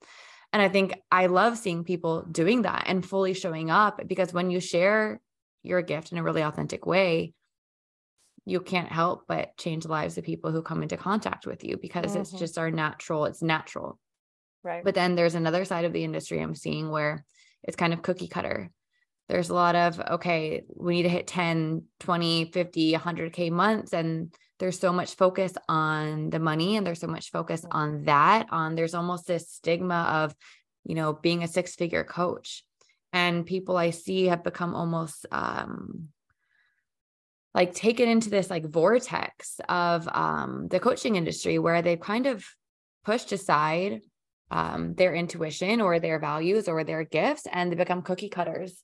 [0.55, 4.51] And i think i love seeing people doing that and fully showing up because when
[4.51, 5.21] you share
[5.63, 7.35] your gift in a really authentic way
[8.47, 11.77] you can't help but change the lives of people who come into contact with you
[11.77, 12.23] because mm-hmm.
[12.23, 13.99] it's just our natural it's natural.
[14.65, 14.83] Right.
[14.83, 17.27] But then there's another side of the industry i'm seeing where
[17.63, 18.71] it's kind of cookie cutter
[19.29, 23.93] there's a lot of okay we need to hit 10 20 50 100k months.
[23.93, 28.47] And there's so much focus on the money and there's so much focus on that
[28.51, 30.35] on there's almost this stigma of
[30.85, 32.65] you know being a six figure coach.
[33.13, 36.09] And people i see have become almost um
[37.55, 42.47] like taken into this like vortex of um the coaching industry where they've kind of
[43.05, 44.01] pushed aside
[44.51, 48.83] um their intuition or their values or their gifts and they become cookie cutters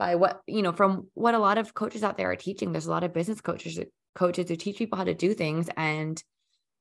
[0.00, 2.72] by what you know from what a lot of coaches out there are teaching.
[2.72, 3.78] There's a lot of business coaches
[4.16, 6.20] coaches who teach people how to do things and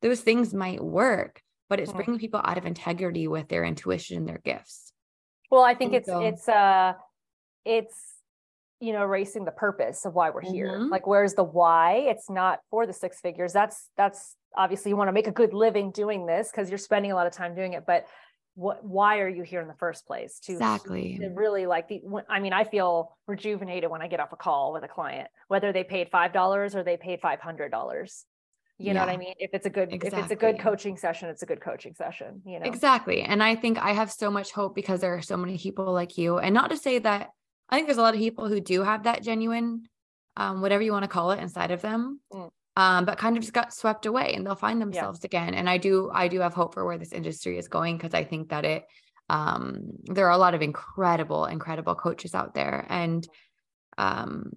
[0.02, 1.98] those things might work but it's mm-hmm.
[1.98, 4.94] bringing people out of integrity with their intuition and their gifts.
[5.52, 6.94] Well i think and it's so, it's uh
[7.66, 7.96] it's
[8.80, 10.54] you know erasing the purpose of why we're mm-hmm.
[10.54, 12.06] here like where's the why?
[12.08, 13.52] It's not for the six figures.
[13.52, 17.12] That's that's obviously you want to make a good living doing this because you're spending
[17.12, 18.08] a lot of time doing it but
[18.60, 21.18] what why are you here in the first place to exactly.
[21.18, 24.74] to really like the i mean i feel rejuvenated when i get off a call
[24.74, 28.26] with a client whether they paid five dollars or they paid five hundred dollars.
[28.78, 28.94] You yeah.
[28.94, 29.34] know what i mean?
[29.40, 30.20] If it's a good exactly.
[30.20, 32.66] if it's a good coaching session it's a good coaching session you know?
[32.66, 35.92] Exactly and i think i have so much hope because there are so many people
[35.94, 37.30] like you and not to say that
[37.70, 39.84] i think there's a lot of people who do have that genuine
[40.38, 42.22] um, whatever you want to call it inside of them.
[42.32, 45.28] Mm um, but kind of just got swept away and they'll find themselves yeah.
[45.28, 45.54] again.
[45.54, 48.24] And I do, I do have hope for where this industry is going because I
[48.24, 48.86] think that it,
[49.30, 52.86] um, there are a lot of incredible, incredible coaches out there.
[52.88, 53.28] And
[53.98, 54.54] um,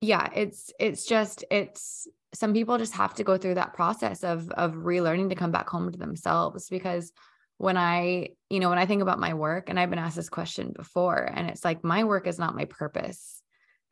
[0.00, 4.50] yeah, it's, it's just, it's, some people just have to go through that process of,
[4.52, 7.12] of relearning to come back home to themselves because
[7.58, 10.30] when I, you know, when I think about my work, and I've been asked this
[10.30, 13.42] question before, and it's like my work is not my purpose.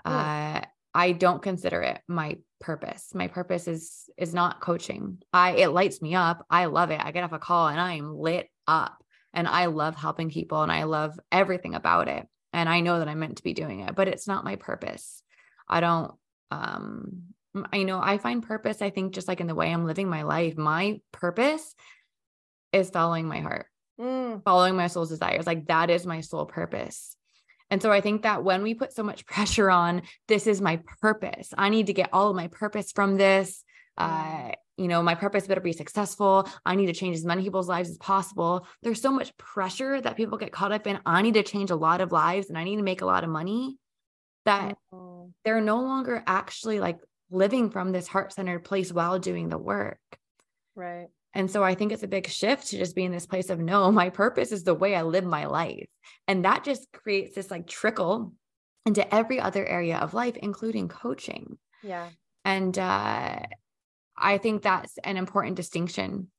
[0.03, 0.63] Uh,
[0.95, 3.15] I don't consider it my purpose.
[3.15, 5.19] My purpose is is not coaching.
[5.33, 6.45] I it lights me up.
[6.51, 7.01] I love it.
[7.03, 10.63] I get off a call and I am lit up, and I love helping people,
[10.63, 12.27] and I love everything about it.
[12.53, 15.23] And I know that I'm meant to be doing it, but it's not my purpose.
[15.69, 16.13] I don't.
[16.51, 17.23] Um,
[17.73, 18.83] I know I find purpose.
[18.83, 21.75] I think just like in the way I'm living my life, my purpose
[22.73, 23.67] is following my heart,
[24.01, 25.47] Mm, following my soul's desires.
[25.47, 27.17] Like that is my sole purpose.
[27.71, 30.81] And so I think that when we put so much pressure on, this is my
[31.01, 33.65] purpose, I need to get all of my purpose from this.
[33.97, 36.49] Uh, you know, my purpose better be successful.
[36.65, 38.67] I need to change as many people's lives as possible.
[38.83, 40.99] There's so much pressure that people get caught up in.
[41.05, 43.23] I need to change a lot of lives and I need to make a lot
[43.23, 43.77] of money
[44.47, 46.99] that mm, they're no longer actually like
[47.31, 50.01] living from this heart centered place while doing the work.
[50.75, 51.09] right.
[51.35, 53.59] And so I think it's a big shift to just be in this place of
[53.61, 55.87] no, my purpose is the way I live my life.
[56.27, 58.33] And that just creates this like trickle
[58.85, 61.59] into every other area of life, including coaching.
[61.83, 62.09] Yeah.
[62.45, 63.41] And uh,
[64.17, 66.31] I think that's an important distinction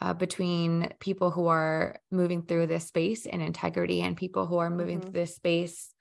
[0.00, 4.70] uh, between people who are moving through this space in integrity and people who are
[4.70, 5.02] moving Mhm.
[5.02, 5.94] through this space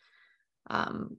[0.69, 1.17] um,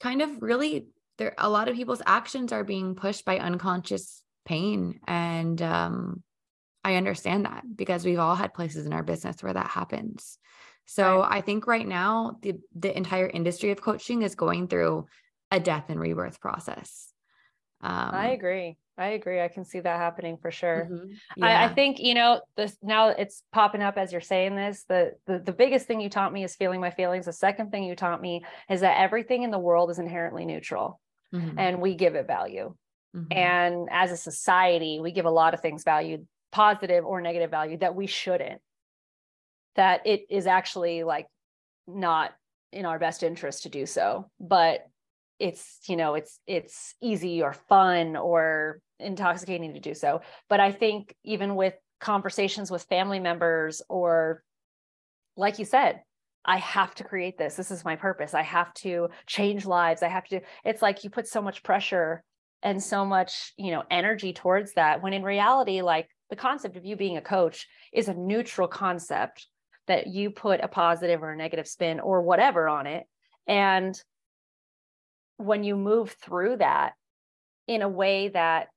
[0.00, 5.00] kind of really there a lot of people's actions are being pushed by unconscious pain
[5.06, 6.22] and um,
[6.84, 10.38] i understand that because we've all had places in our business where that happens
[10.86, 11.32] so Right.
[11.38, 15.06] i think right now the the entire industry of coaching is going through
[15.50, 17.12] a death and rebirth process
[17.80, 18.76] um, I agree.
[18.96, 19.40] I agree.
[19.40, 20.88] I can see that happening for sure.
[20.90, 24.84] mhm, I, I think you know this now it's popping up as you're saying this
[24.88, 27.84] the, the the biggest thing you taught me is feeling my feelings the second thing
[27.84, 31.00] you taught me is that everything in the world is inherently neutral
[31.32, 32.74] Mhm, and we give it value
[33.14, 37.50] mhm, and as a society we give a lot of things value positive or negative
[37.50, 38.60] value that we shouldn't.
[39.76, 41.26] That it is actually like
[41.86, 42.32] not
[42.72, 44.30] in our best interest to do so.
[44.40, 44.86] But
[45.38, 50.20] it's you know it's it's easy or fun or intoxicating to do so.
[50.48, 54.42] But i think even with conversations with family members or
[55.36, 56.02] like you said
[56.44, 57.56] i have to create this.
[57.56, 58.34] This is my purpose.
[58.34, 60.02] I have to change lives.
[60.02, 62.22] I have to it's like you put so much pressure
[62.62, 66.84] and so much you know energy towards that when in reality like the concept of
[66.84, 69.46] you being a coach is a neutral concept
[69.86, 73.06] that you put a positive or a negative spin or whatever on it.
[73.46, 74.00] And
[75.38, 76.92] when you move through that
[77.66, 78.68] in a way that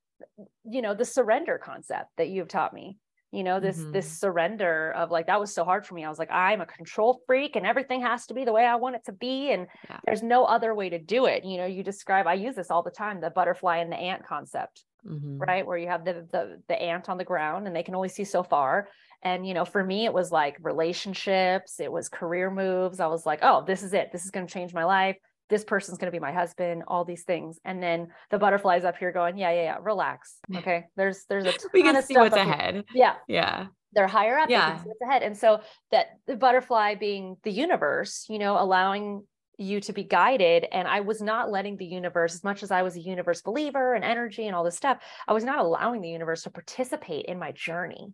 [0.64, 2.96] you know the surrender concept that you've taught me
[3.32, 4.12] you know this this Mhm.
[4.12, 6.04] surrender of like that was so hard for me.
[6.04, 8.76] I was like i'm a control freak and everything has to be the way i
[8.76, 10.00] want it to be and Yeah.
[10.04, 11.44] there's no other way to do it.
[11.44, 14.24] You know you describe i use this all the time the butterfly and the ant
[14.26, 15.66] concept mhm, right?
[15.66, 18.24] Where you have the, the the ant on the ground and they can only see
[18.24, 18.88] so far.
[19.22, 23.00] And you know for me it was like relationships it was career moves.
[23.00, 24.12] I was like oh this is it.
[24.12, 25.16] This is going to change my life
[25.52, 27.60] this person's going to be my husband all these things.
[27.64, 30.86] And then the butterflies up here going yeah yeah yeah relax okay?
[30.96, 32.54] There's there's a we can see what's up here.
[32.54, 32.84] ahead.
[32.92, 33.14] Yeah.
[33.28, 33.66] Yeah.
[33.92, 34.78] They're higher up they Yeah.
[34.78, 35.22] see what's ahead.
[35.22, 35.60] And so
[35.90, 39.26] that the butterfly being the universe you know allowing
[39.58, 42.82] you to be guided and i was not letting the universe as much as i
[42.82, 46.08] was a universe believer and energy and all this stuff i was not allowing the
[46.08, 48.12] universe to participate in my journey.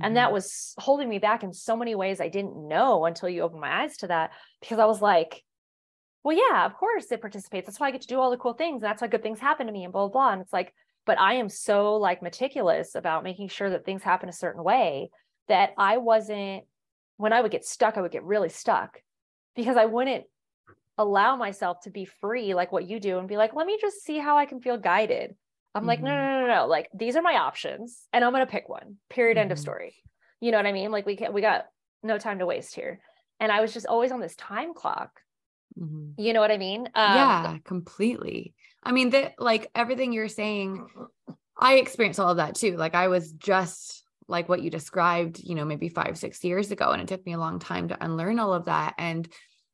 [0.00, 3.28] And that mhm, was holding me back in so many ways i didn't know until
[3.28, 5.42] you opened my eyes to that because i was like
[6.24, 7.66] well yeah of course it participates.
[7.66, 8.82] That's why i get to do all the cool things.
[8.82, 10.32] And that's why good things happen to me and blah blah blah.
[10.32, 10.74] And it's like
[11.06, 15.10] but i am so like meticulous about making sure that things happen a certain way
[15.48, 16.64] that i wasn't
[17.18, 19.00] when i would get stuck i would get really stuck
[19.54, 20.24] because i wouldn't
[20.96, 24.02] allow myself to be free like what you do and be like let me just
[24.02, 25.34] see how i can feel guided.
[25.74, 26.66] I'm like no no no no no.
[26.66, 29.62] Like these are my options and i'm going to pick one period end of Mhm.
[29.62, 29.96] story.
[30.40, 30.90] You know what i mean?
[30.92, 31.34] Like we can't.
[31.34, 31.66] we got
[32.02, 33.00] no time to waste here.
[33.40, 35.20] And i was just always on this time clock
[35.78, 36.14] mhm.
[36.16, 36.88] you know what i mean?
[36.94, 38.54] Um, yeah completely.
[38.82, 40.86] I mean that like everything you're saying
[41.56, 42.76] i experienced all of that too.
[42.76, 46.90] Like i was just like what you described you know maybe five six years ago
[46.90, 48.94] and it took me a long time to unlearn all of that.
[48.98, 49.28] And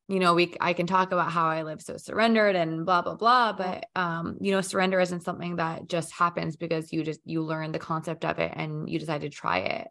[0.08, 3.14] you know we i can talk about how i live so surrendered and blah blah
[3.14, 7.42] blah but um you know surrender isn't something that just happens because you just you
[7.42, 9.86] learn the concept of it and you decide to try it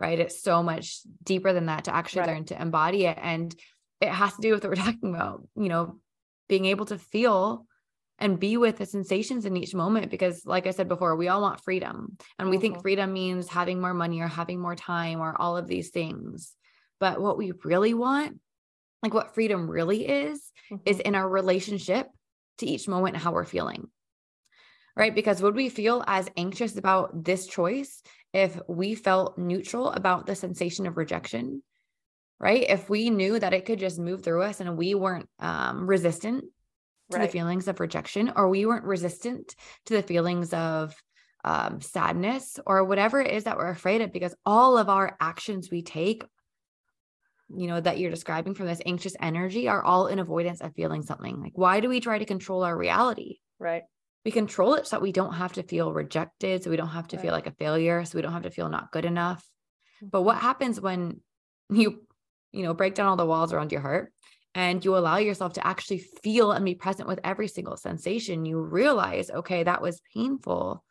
[0.00, 0.18] right?
[0.18, 2.30] It's so much deeper than that to actually Right.
[2.30, 3.18] learn to embody it.
[3.20, 3.54] And
[4.00, 5.98] it has to do with what we're talking about you know
[6.48, 7.66] being able to feel
[8.18, 11.40] and be with the sensations in each moment because like i said before we all
[11.42, 12.82] want freedom and we think Mhm.
[12.82, 16.54] freedom means having more money or having more time or all of these things
[16.98, 18.40] but what we really want
[19.02, 20.52] like what freedom really is
[20.84, 21.00] is Mhm.
[21.06, 22.08] in our relationship
[22.58, 23.88] to each moment and how we're feeling
[24.96, 30.26] right because would we feel as anxious about this choice if we felt neutral about
[30.26, 31.62] the sensation of rejection,
[32.40, 32.64] right?
[32.68, 36.44] If we knew that it could just move through us and we weren't um, resistant
[37.10, 37.26] to right.
[37.26, 39.54] the feelings of rejection, or we weren't resistant
[39.86, 40.94] to the feelings of
[41.44, 45.70] um, sadness or whatever it is that we're afraid of, because all of our actions
[45.70, 46.24] we take,
[47.54, 51.02] you know, that you're describing from this anxious energy are all in avoidance of feeling
[51.02, 51.40] something.
[51.40, 53.38] Like, why do we try to control our reality?
[53.58, 53.82] Right.
[54.24, 57.08] We control it so that we don't have to feel rejected, so we don't have
[57.08, 57.22] to right.
[57.22, 59.44] feel like a failure, so we don't have to feel not good enough.
[60.00, 60.46] But what mm-hmm.
[60.46, 61.20] happens when
[61.70, 62.02] you,
[62.52, 64.12] you know, break down all the walls around your heart
[64.54, 68.44] and you allow yourself to actually feel and be present with every single sensation?
[68.44, 70.84] You realize, okay, that was painful,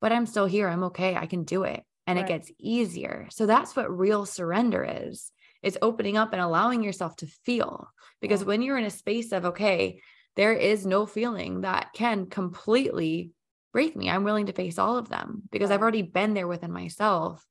[0.00, 0.68] but I'm still here.
[0.68, 1.16] I'm okay.
[1.16, 1.82] I can do it.
[2.06, 2.24] And right.
[2.24, 3.28] it gets easier.
[3.30, 5.30] So that's what real surrender is.
[5.62, 7.88] It's opening up and allowing yourself to feel.
[8.20, 8.48] Because yeah.
[8.48, 10.00] when you're in a space of, okay,
[10.34, 13.30] there is no feeling that can completely
[13.72, 14.10] break me.
[14.10, 17.44] I'm willing to face all of them because I've already been there within myself.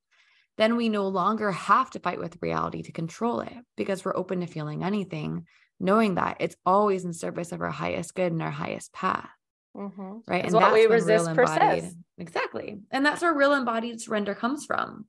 [0.62, 4.41] Then we no longer have to fight with reality to control it because we're open
[4.41, 5.47] to feeling anything,
[5.80, 9.32] knowing that it's always in service of our highest good and our highest path.
[9.76, 10.17] Mm-hmm.
[10.28, 10.45] Right.
[10.45, 11.95] And what we resist persists.
[12.19, 12.78] Exactly.
[12.91, 15.06] And that's where real embodied surrender comes from,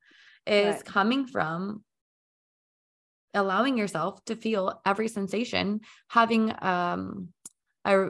[0.46, 0.84] is right.
[0.86, 1.84] coming from
[3.34, 7.28] allowing yourself to feel every sensation, having um,
[7.84, 8.06] a,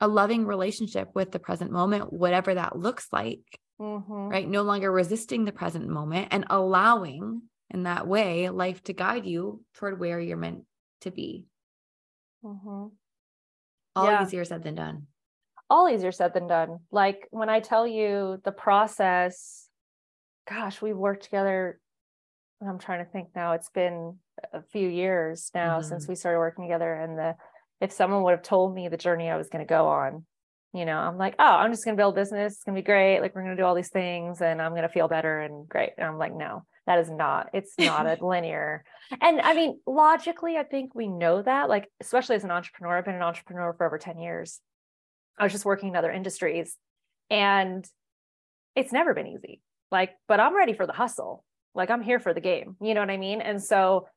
[0.00, 3.42] a loving relationship with the present moment, whatever that looks like,
[3.80, 4.28] mm-hmm.
[4.28, 4.48] right?
[4.48, 9.64] No longer resisting the present moment and allowing in that way life to guide you
[9.74, 10.64] toward where you're meant
[11.00, 11.46] to be.
[12.44, 12.86] Mm-hmm
[13.96, 14.22] all yeah.
[14.22, 15.06] easier said than done
[15.68, 19.68] all easier said than done like when i tell you the process
[20.48, 21.80] gosh we've worked together
[22.66, 24.16] i'm trying to think now it's been
[24.52, 25.88] a few years now mm-hmm.
[25.88, 27.34] since we started working together and the
[27.80, 30.24] if someone would have told me the journey i was going to go on
[30.72, 32.84] you know i'm like oh i'm just going to build business it's going to be
[32.84, 35.40] great like we're going to do all these things and i'm going to feel better
[35.40, 35.90] and great.
[35.96, 38.84] And i'm like no that is not it's not a linear
[39.20, 43.04] and i mean logically i think we know that like especially as an entrepreneur i've
[43.04, 44.60] been an entrepreneur for over 10 years.
[45.38, 46.76] I was just working in other industries
[47.28, 47.86] and
[48.74, 52.32] it's never been easy like but i'm ready for the hustle like i'm here for
[52.32, 53.40] the game you know what i mean?
[53.40, 54.08] And so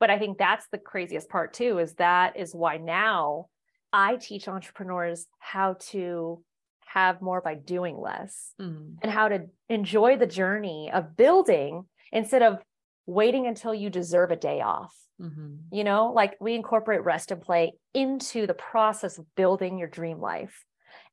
[0.00, 3.46] but i think that's the craziest part too is that is why now
[3.92, 6.42] i teach entrepreneurs how to
[6.88, 8.94] have more by doing less mm-hmm.
[9.02, 12.58] and how to enjoy the journey of building instead of
[13.06, 14.94] waiting until you deserve a day off.
[15.20, 15.74] Mm-hmm.
[15.74, 20.20] You know, like we incorporate rest and play into the process of building your dream
[20.20, 20.64] life.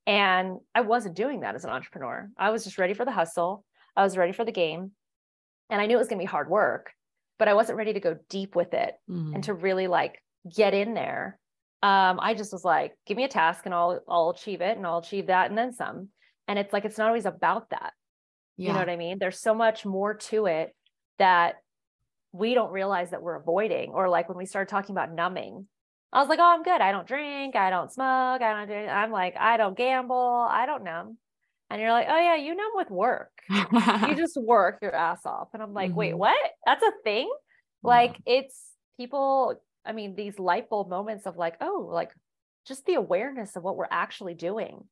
[0.06, 2.30] And I wasn't doing that as an entrepreneur.
[2.38, 3.66] I was just ready for the hustle.
[3.96, 4.92] I was ready for the game.
[5.70, 6.92] And I knew it was going to be hard work,
[7.40, 9.36] but I wasn't ready to go deep with it mm-hmm.
[9.36, 10.22] and to really like
[10.54, 11.40] get in there.
[11.84, 14.86] Um, I just was like, give me a task and I'll I'll achieve it and
[14.86, 16.10] I'll achieve that and then some.
[16.48, 17.94] And it's like it's not always about that.
[18.58, 18.68] Yeah.
[18.68, 19.18] You know what I mean?
[19.20, 20.76] There's so much more to it
[21.20, 21.56] that
[22.36, 25.66] we don't realize that we're avoiding or like when we started talking about numbing
[26.12, 28.74] i was like oh i'm good i don't drink i don't smoke i don't do
[28.74, 31.18] i'm like i don't gamble i don't numb
[31.70, 35.48] and you're like oh yeah you numb with work you just work your ass off
[35.54, 36.00] and i'm like mm-hmm.
[36.00, 37.88] wait what that's a thing yeah.
[37.88, 42.12] like it's people i mean these light bulb moments of like oh like
[42.68, 44.86] just the awareness of what we're actually doing.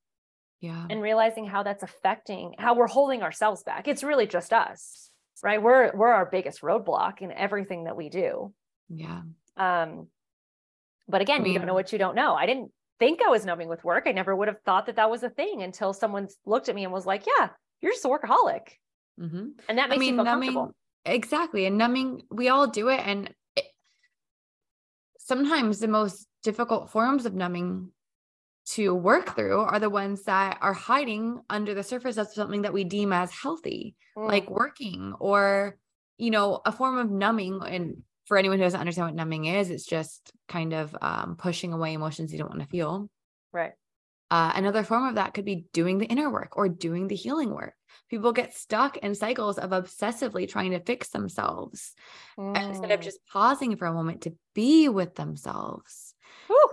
[0.62, 0.86] Yeah.
[0.90, 3.88] And realizing how that's affecting how we're holding ourselves back.
[3.88, 5.10] It's really just us
[5.44, 5.62] right?
[5.62, 8.54] We're we're our biggest roadblock in everything that we do.
[8.90, 9.22] Yeah.
[9.58, 10.08] Um
[11.08, 12.34] but again I mean, you don't know what you don't know.
[12.34, 14.04] I didn't think i was numbing with work.
[14.08, 16.86] I never would have thought that that was a thing until someone looked at me
[16.86, 17.50] and was like yeah
[17.82, 18.62] you're just a workaholic.
[19.20, 19.46] Mm-hmm.
[19.70, 20.76] and that makes I mean, you feel numbing, comfortable.
[21.06, 23.32] Exactly and numbing we all do it and
[25.26, 27.90] sometimes the most difficult forms of numbing
[28.66, 32.74] to work through are the ones that are hiding under the surface of something that
[32.74, 34.28] we deem as healthy, mm.
[34.28, 35.78] like working or,
[36.18, 37.62] you know, a form of numbing.
[37.66, 41.74] And for anyone who doesn't understand what numbing is, it's just kind of um, pushing
[41.74, 43.10] away emotions you don't want to feel.
[43.52, 43.74] Right.
[44.34, 47.52] Uh, another form of that could be doing the inner work or doing the healing
[47.52, 47.76] work.
[48.10, 51.94] People get stuck in cycles of obsessively trying to fix themselves
[52.36, 52.58] mm.
[52.60, 53.04] instead of mm.
[53.04, 56.16] just pausing for a moment to be with themselves.
[56.48, 56.70] Whew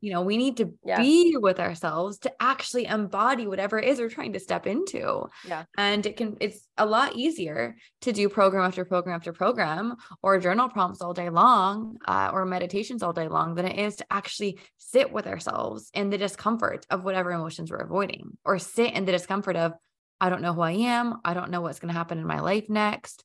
[0.00, 1.00] you know we need to yeah.
[1.00, 5.26] be with ourselves to actually embody whatever it is we're trying to step into.
[5.46, 5.64] Yeah.
[5.76, 10.38] And it can it's a lot easier to do program after program after program or
[10.38, 14.06] journal prompts all day long uh, or meditations all day long than it is to
[14.10, 19.04] actually sit with ourselves in the discomfort of whatever emotions we're avoiding or sit in
[19.04, 19.72] the discomfort of
[20.20, 21.20] i don't know who i am.
[21.24, 23.24] I don't know what's going to happen in my life next.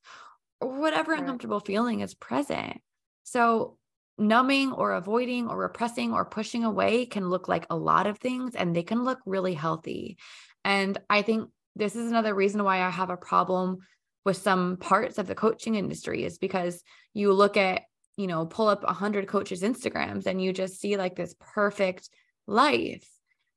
[0.60, 2.80] Or whatever uncomfortable feeling is present.
[3.24, 3.76] So
[4.18, 8.54] numbing or avoiding or repressing or pushing away can look like a lot of things
[8.54, 10.16] and they can look really healthy.
[10.64, 13.78] And I think this is another reason why I have a problem
[14.24, 16.82] with some parts of the coaching industry is because
[17.14, 17.82] you look at,
[18.16, 22.08] you know, pull up 100 coaches' Instagrams and you just see like this perfect
[22.46, 23.08] life.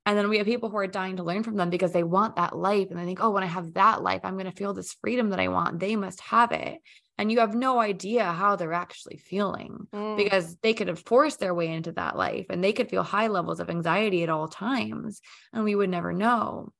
[0.06, 2.36] And then we have people who are dying to learn from them because they want
[2.36, 2.88] that life.
[2.90, 5.30] And they think, oh, when I have that life, I'm going to feel this freedom
[5.30, 5.78] that I want.
[5.78, 6.78] They must have it.
[7.20, 10.16] And you have no idea how they're actually feeling Mm.
[10.16, 13.26] because they could have forced their way into that life and they could feel high
[13.26, 15.20] levels of anxiety at all times.
[15.52, 16.72] And we would never know.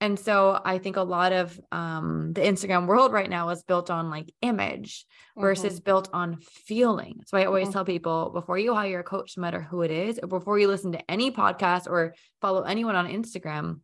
[0.00, 3.90] And so I think a lot of um, the Instagram world right now is built
[3.90, 5.04] on like image
[5.36, 5.42] Mhm.
[5.42, 7.20] versus built on feeling.
[7.26, 7.72] So I always Mhm.
[7.72, 10.68] tell people before you hire a coach, no matter who it is, or before you
[10.68, 13.82] listen to any podcast or follow anyone on Instagram,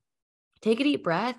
[0.63, 1.39] take a deep breath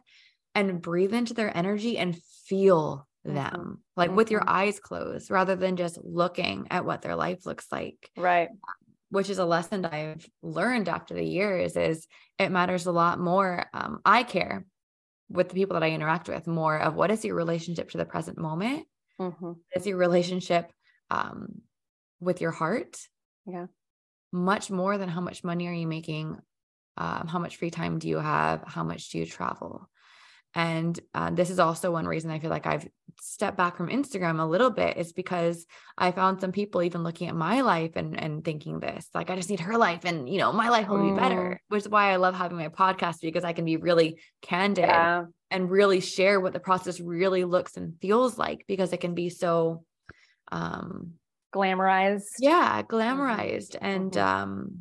[0.54, 2.16] and breathe into their energy and
[2.46, 3.44] feel Mhm.
[3.54, 4.50] them like with your Mhm.
[4.50, 8.50] eyes closed rather than just looking at what their life looks like right.
[9.10, 12.08] which is a lesson I've learned after the years is
[12.38, 13.66] it matters a lot more.
[13.74, 14.66] Um, I care
[15.30, 18.06] with the people that I interact with more of what is your relationship to the
[18.06, 18.88] present moment?
[19.20, 19.62] Mhm.
[19.76, 20.72] Is your relationship
[21.12, 21.64] um,
[22.22, 23.00] with your heart?
[23.46, 23.68] Yeah.
[24.32, 26.40] Much more than how much money are you making?
[26.98, 28.64] Um, how much free time do you have?
[28.66, 29.90] How much do you travel?
[30.56, 32.88] And uh, this is also one reason I feel like I've
[33.22, 35.66] stepped back from Instagram a little bit is because
[35.98, 39.36] I found some people even looking at my life and and thinking this like I
[39.36, 41.18] just need her life and you know my life will be Mm.
[41.18, 44.86] better, which is why I love having my podcast because I can be really candid
[44.86, 45.26] Yeah.
[45.52, 49.30] and really share what the process really looks and feels like because it can be
[49.30, 49.84] so
[50.52, 51.14] um
[51.54, 52.36] Glamorized.
[52.40, 54.22] yeah glamorized and Mhm.
[54.22, 54.80] um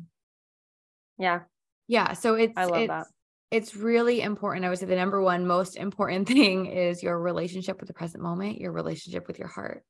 [1.17, 1.41] Yeah.
[1.87, 3.07] yeah so it's I love it's, that.
[3.51, 7.79] It's really important i would say the number one most important thing is your relationship
[7.79, 9.83] with the present moment your relationship with your heart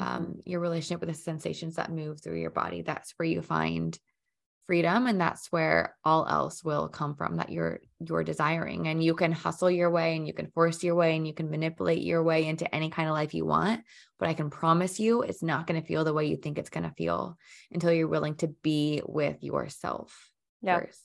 [0.00, 2.82] um your relationship with the sensations that move through your body.
[2.82, 3.96] That's where you find
[4.66, 8.88] freedom and that's where all else will come from that you're you're desiring.
[8.88, 11.50] And you can hustle your way and you can force your way and you can
[11.50, 13.82] manipulate your way into any kind of life you want.
[14.18, 16.70] But i can promise you it's not going to feel the way you think it's
[16.70, 17.36] going to feel
[17.72, 20.30] until you're willing to be with yourself
[20.62, 20.80] Yeah.
[20.80, 21.00] first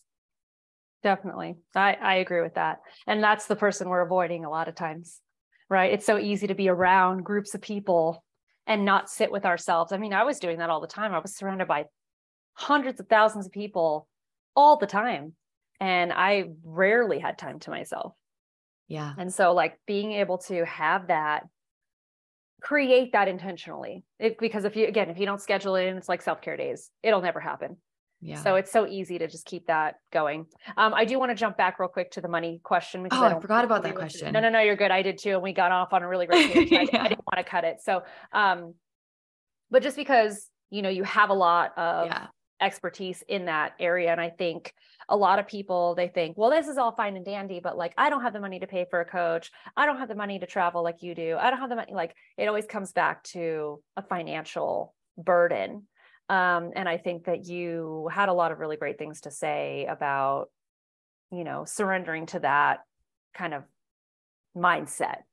[1.06, 1.58] Definitely.
[1.76, 2.80] I, I agree with that.
[3.06, 5.22] And that's the person we're avoiding a lot of times,
[5.70, 5.94] right?
[5.94, 8.24] It's so easy to be around groups of people
[8.66, 9.92] and not sit with ourselves.
[9.92, 11.14] I mean, I was doing that all the time.
[11.14, 11.86] I was surrounded by
[12.56, 14.08] hundreds of thousands of people
[14.56, 15.34] all the time.
[15.80, 18.16] And I rarely had time to myself.
[18.88, 21.44] yeah And so, like, being able to have that,
[22.64, 24.06] create that intentionally.
[24.18, 26.58] It, because if you, again, if you don't schedule it in, it's like self care
[26.58, 27.78] days, it'll never happen.
[28.26, 30.48] Yeah So it's so easy to just keep that going.
[30.78, 33.04] Um, I do want to jump back real quick to the money question.
[33.04, 34.34] because Oh, I don't forgot about that question.
[34.34, 34.92] No, no, no, you're good.
[34.92, 36.72] I did too, and we got off on a really great page.
[36.74, 37.04] I, Yeah.
[37.04, 37.78] I didn't want to cut it.
[37.82, 38.04] So,
[38.34, 38.74] um,
[39.72, 42.28] but just because you know you have a lot of yeah
[42.62, 44.74] expertise in that area, and I think
[45.10, 47.94] a lot of people they think, well, this is all fine and dandy, but like
[47.98, 49.52] I don't have the money to pay for a coach.
[49.76, 51.38] I don't have the money to travel like you do.
[51.40, 51.94] I don't have the money.
[51.94, 55.88] Like it always comes back to a financial burden.
[56.30, 59.86] Um, and I think that you had a lot of really great things to say
[59.86, 60.50] about,
[61.32, 62.82] you know, surrendering to that
[63.34, 63.66] kind of
[64.58, 65.24] mindset.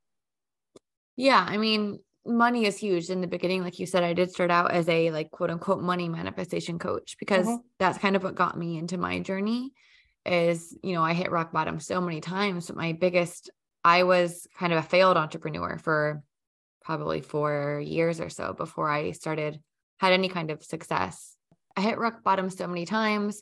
[1.17, 3.63] Yeah, I mean, money is huge in the beginning.
[3.63, 7.17] Like you said, I did start out as a like quote unquote money manifestation coach
[7.19, 7.63] because Mhm.
[7.79, 9.73] that's kind of what got me into my journey.
[10.25, 13.51] Is you know, I hit rock bottom so many times, but my biggest,
[13.85, 16.23] I was kind of a failed entrepreneur for
[16.83, 19.61] probably four years or so before I started
[20.03, 21.37] had any kind of success.
[21.77, 23.41] I hit rock bottom so many times.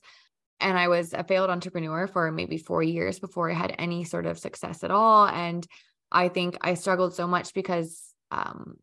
[0.60, 4.26] And I was a failed entrepreneur for maybe four years before I had any sort
[4.26, 5.26] of success at all.
[5.26, 5.66] And
[6.12, 8.76] I think I struggled so much because um,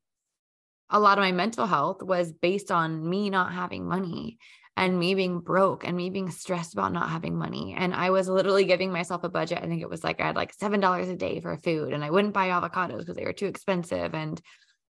[0.90, 4.40] a lot of my mental health was based on me not having money
[4.76, 7.76] and me being broke and me being stressed about not having money.
[7.78, 9.60] And I was literally giving myself a budget.
[9.62, 12.10] I think it was like I had like $7 a day for food and I
[12.10, 14.16] wouldn't buy avocados because they were too expensive.
[14.16, 14.42] And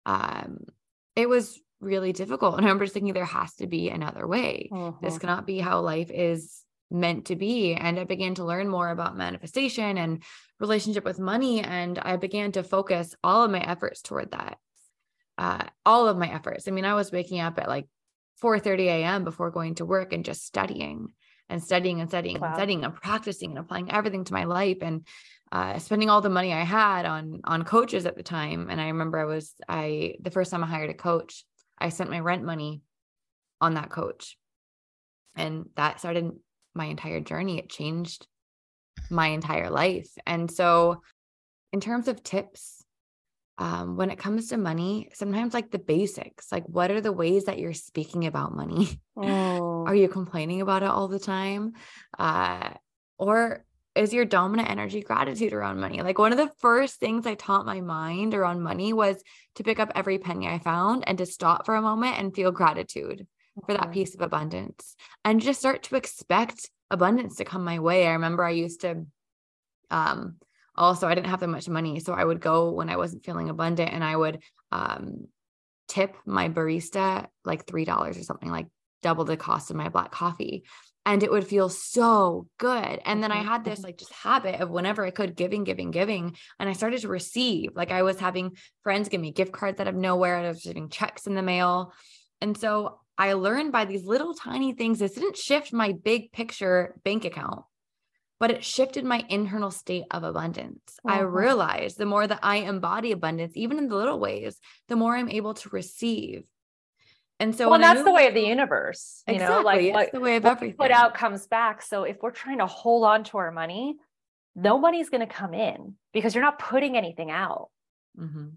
[0.05, 0.65] um,
[1.15, 2.55] it was really difficult.
[2.55, 4.69] And I remember just thinking there has to be another way.
[5.01, 5.19] This Mhm.
[5.21, 7.73] cannot be how life is meant to be.
[7.73, 10.23] And I began to learn more about manifestation and
[10.59, 11.61] relationship with money.
[11.61, 14.57] And I began to focus all of my efforts toward that.
[15.37, 16.67] Uh, all of my efforts.
[16.67, 17.87] I mean, I was waking up at like
[18.37, 19.23] 4 30 a.m.
[19.23, 21.13] before going to work and just studying
[21.49, 22.47] and studying and studying Wow.
[22.49, 25.07] and studying and practicing and applying everything to my life and
[25.51, 28.69] uh, spending all the money I had on on coaches at the time.
[28.69, 31.45] And I remember I was I the first time I hired a coach,
[31.83, 32.81] I spent my rent money
[33.59, 34.37] on that coach.
[35.35, 36.31] And that started
[36.73, 37.59] my entire journey.
[37.59, 38.25] It changed
[39.09, 40.09] my entire life.
[40.25, 41.01] And so,
[41.71, 42.83] in terms of tips,
[43.57, 47.45] um, when it comes to money, sometimes like the basics, like what are the ways
[47.45, 48.99] that you're speaking about money?
[49.17, 49.87] Mm.
[49.87, 51.73] Are you complaining about it all the time?
[52.17, 52.71] Uh,
[53.17, 53.65] or
[53.95, 56.01] is your dominant energy gratitude around money.
[56.01, 59.21] Like one of the first things I taught my mind around money was
[59.55, 62.51] to pick up every penny I found and to stop for a moment and feel
[62.51, 63.27] gratitude
[63.65, 68.07] for that piece of abundance and just start to expect abundance to come my way.
[68.07, 69.05] I remember I used to
[69.91, 70.37] um
[70.75, 73.49] also I didn't have that much money, so I would go when I wasn't feeling
[73.49, 74.41] abundant and I would
[74.71, 75.27] um
[75.87, 78.67] tip my barista like $3 or something like
[79.03, 80.63] double the cost of my black coffee
[81.05, 83.83] and it would feel so good and then i Mhm, had this mhm.
[83.83, 87.71] like just habit of whenever i could giving giving giving and i started to receive
[87.75, 90.63] like i was having friends give me gift cards out of nowhere and i was
[90.63, 91.93] getting checks in the mail
[92.41, 96.99] and so i learned by these little tiny things this didn't shift my big picture
[97.03, 97.65] bank account
[98.39, 100.99] but it shifted my internal state of abundance.
[101.07, 101.19] I Mhm.
[101.19, 105.29] realized the more that I embody abundance, even in the little ways, the more I'm
[105.29, 106.43] able to receive.
[107.39, 109.23] And so well, that's the way of the universe.
[109.27, 109.63] You know, Exactly.
[109.63, 110.77] like it's what, the way of everything.
[110.77, 111.81] put out comes back.
[111.81, 113.97] So if we're trying to hold on to our money,
[114.55, 117.69] no money's going to come in because you're not putting anything out.
[118.19, 118.53] Mhm.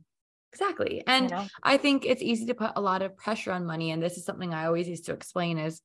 [0.53, 0.97] Exactly.
[0.97, 1.47] You And know?
[1.63, 3.91] I think it's easy to put a lot of pressure on money.
[3.91, 5.81] And this is something I always used to explain is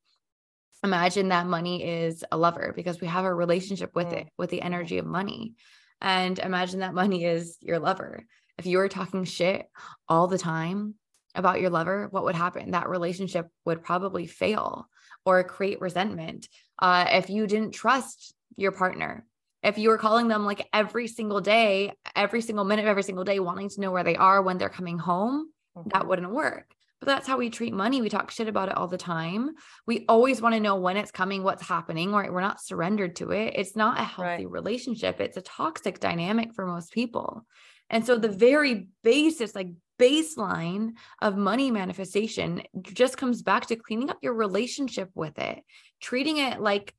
[0.84, 4.12] imagine that money is a lover because we have a relationship with Mm.
[4.22, 5.54] it, with the energy of money.
[6.00, 8.24] And imagine that money is your lover.
[8.58, 9.68] If you are talking shit
[10.08, 10.94] all the time
[11.34, 12.72] about your lover, what would happen?
[12.72, 14.88] That relationship would probably fail
[15.24, 16.48] or create resentment.
[16.78, 19.26] Uh, if you didn't trust your partner,
[19.62, 23.24] if you were calling them like every single day, every single minute, of every single
[23.24, 25.52] day, wanting to know where they are when they're coming home,
[25.86, 26.08] that Mhm.
[26.08, 26.74] wouldn't work.
[27.00, 28.00] But that's how we treat money.
[28.00, 29.50] We talk shit about it all the time.
[29.86, 33.30] We always want to know when it's coming, what's happening, or We're not surrendered to
[33.32, 33.54] it.
[33.56, 35.20] It's not a healthy relationship.
[35.20, 37.44] It's a toxic dynamic for most people.
[37.90, 39.68] And so the very basis, like
[40.02, 45.62] baseline of money manifestation just comes back to cleaning up your relationship with it,
[46.00, 46.94] treating it like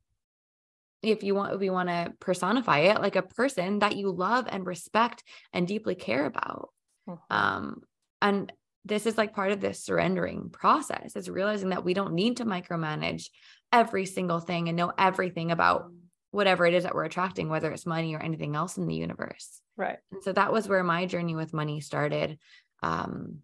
[1.02, 4.46] if you want, if we want to personify it like a person that you love
[4.48, 6.70] and respect and deeply care about.
[7.06, 7.18] Mhm.
[7.30, 7.82] Um,
[8.22, 8.50] and
[8.86, 12.44] this is like part of this surrendering process is realizing that we don't need to
[12.46, 13.28] micromanage
[13.70, 15.90] every single thing and know everything about
[16.30, 19.60] whatever it is that we're attracting, whether it's money or anything else in the universe.
[19.76, 19.98] right.
[20.10, 22.38] And so that was where my journey with money started.
[22.84, 23.38] Um,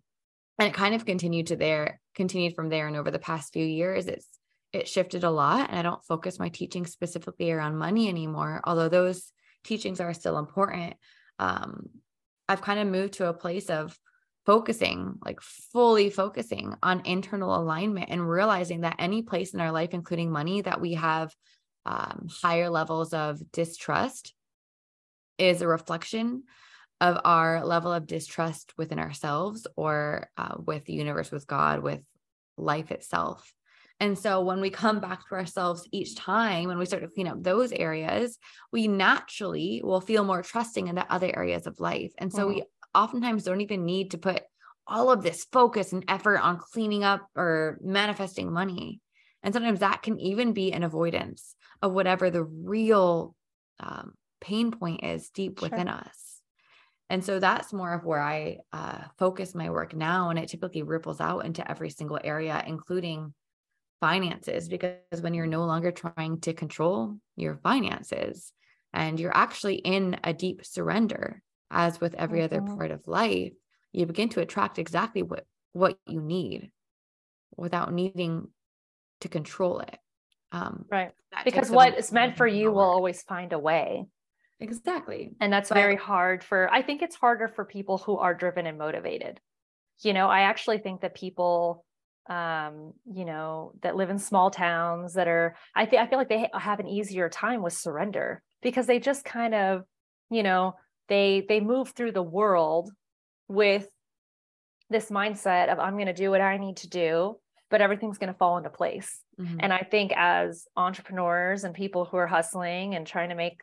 [0.58, 2.86] and it kind of continued to there, continued from there.
[2.86, 4.28] And over the past few years, it's
[4.72, 5.70] it shifted a lot.
[5.70, 9.32] And I don't focus my teaching specifically around money anymore, although those
[9.64, 10.94] teachings are still important.
[11.38, 11.88] Um,
[12.48, 13.98] I've kind of moved to a place of
[14.44, 19.90] focusing, like fully focusing on internal alignment and realizing that any place in our life,
[19.92, 21.34] including money, that we have
[21.86, 24.34] um, higher levels of distrust
[25.38, 26.44] is a reflection
[27.00, 32.00] of our level of distrust within ourselves or uh, with the universe, with God, with
[32.56, 33.52] life itself.
[33.98, 37.28] And so when we come back to ourselves each time, when we start to clean
[37.28, 38.38] up those areas,
[38.72, 42.12] we naturally will feel more trusting in the other areas of life.
[42.16, 44.42] And so we oftentimes don't even need to put
[44.86, 49.00] all of this focus and effort on cleaning up or manifesting money.
[49.42, 53.34] And sometimes that can even be an avoidance of whatever the real
[53.78, 55.68] um, pain point is deep Sure.
[55.68, 56.29] within us.
[57.10, 60.30] And so that's more of where I uh, focus my work now.
[60.30, 63.34] And it typically ripples out into every single area, including
[64.00, 68.52] finances, because when you're no longer trying to control your finances
[68.94, 72.76] and you're actually in a deep surrender, as with every other Mhm.
[72.76, 73.52] part of life,
[73.92, 76.70] you begin to attract exactly what, what you need
[77.56, 78.48] without needing
[79.20, 79.98] to control it.
[80.52, 81.12] Um, Right.
[81.44, 84.06] Because what is meant for you will always find a way.
[84.60, 88.34] Exactly And that's But- very hard for, I think it's harder for people who are
[88.34, 89.40] driven and motivated.
[90.02, 91.84] You know, I actually think that people,
[92.28, 96.28] um, you know, that live in small towns that are, I think, I feel like
[96.28, 99.84] they ha- have an easier time with surrender because they just kind of,
[100.30, 100.74] you know,
[101.08, 102.90] they, they move through the world
[103.48, 103.88] with
[104.90, 107.38] this mindset of, I'm going to do what I need to do,
[107.68, 109.20] but everything's going to fall into place.
[109.40, 109.56] Mhm.
[109.60, 113.60] And I think as entrepreneurs and people who are hustling and trying to make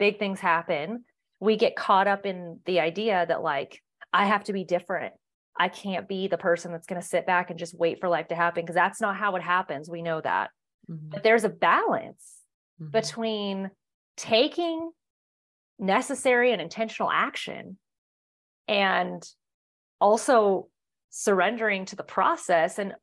[0.00, 1.04] big things happen,
[1.38, 3.80] we get caught up in the idea that, like,
[4.12, 5.14] I have to be different.
[5.56, 8.28] I can't be the person that's going to sit back and just wait for life
[8.28, 9.88] to happen because that's not how it happens.
[9.90, 10.50] We know that.
[10.90, 11.10] Mhm.
[11.10, 12.40] But there's a balance
[12.80, 12.90] Mhm.
[12.90, 13.70] between
[14.16, 14.90] taking
[15.78, 17.78] necessary and intentional action
[18.68, 19.22] and
[20.00, 20.68] also
[21.10, 22.94] surrendering to the process and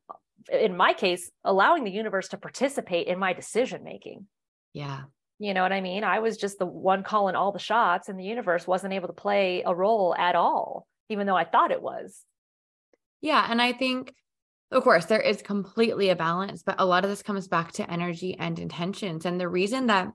[0.50, 4.26] in my case allowing the universe to participate in my decision making
[4.72, 5.04] yeah
[5.38, 8.18] you know what i mean i was just the one calling all the shots and
[8.18, 11.82] the universe wasn't able to play a role at all even though i thought it
[11.82, 12.24] was
[13.20, 13.44] Yeah.
[13.50, 14.14] And I think,
[14.70, 17.90] of course, there is completely a balance, but a lot of this comes back to
[17.90, 19.24] energy and intentions.
[19.26, 20.12] And the reason that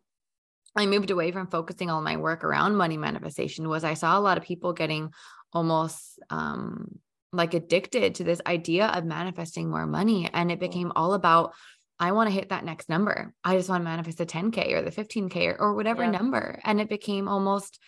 [0.75, 4.21] I moved away from focusing all my work around money manifestation was I saw a
[4.21, 5.11] lot of people getting
[5.51, 6.99] almost um
[7.31, 11.53] like addicted to this idea of manifesting more money and it became all about
[11.99, 13.33] I want to hit that next number.
[13.43, 16.11] I just want to manifest the 10k or the 15k or, or whatever Yeah.
[16.11, 17.79] number and it became almost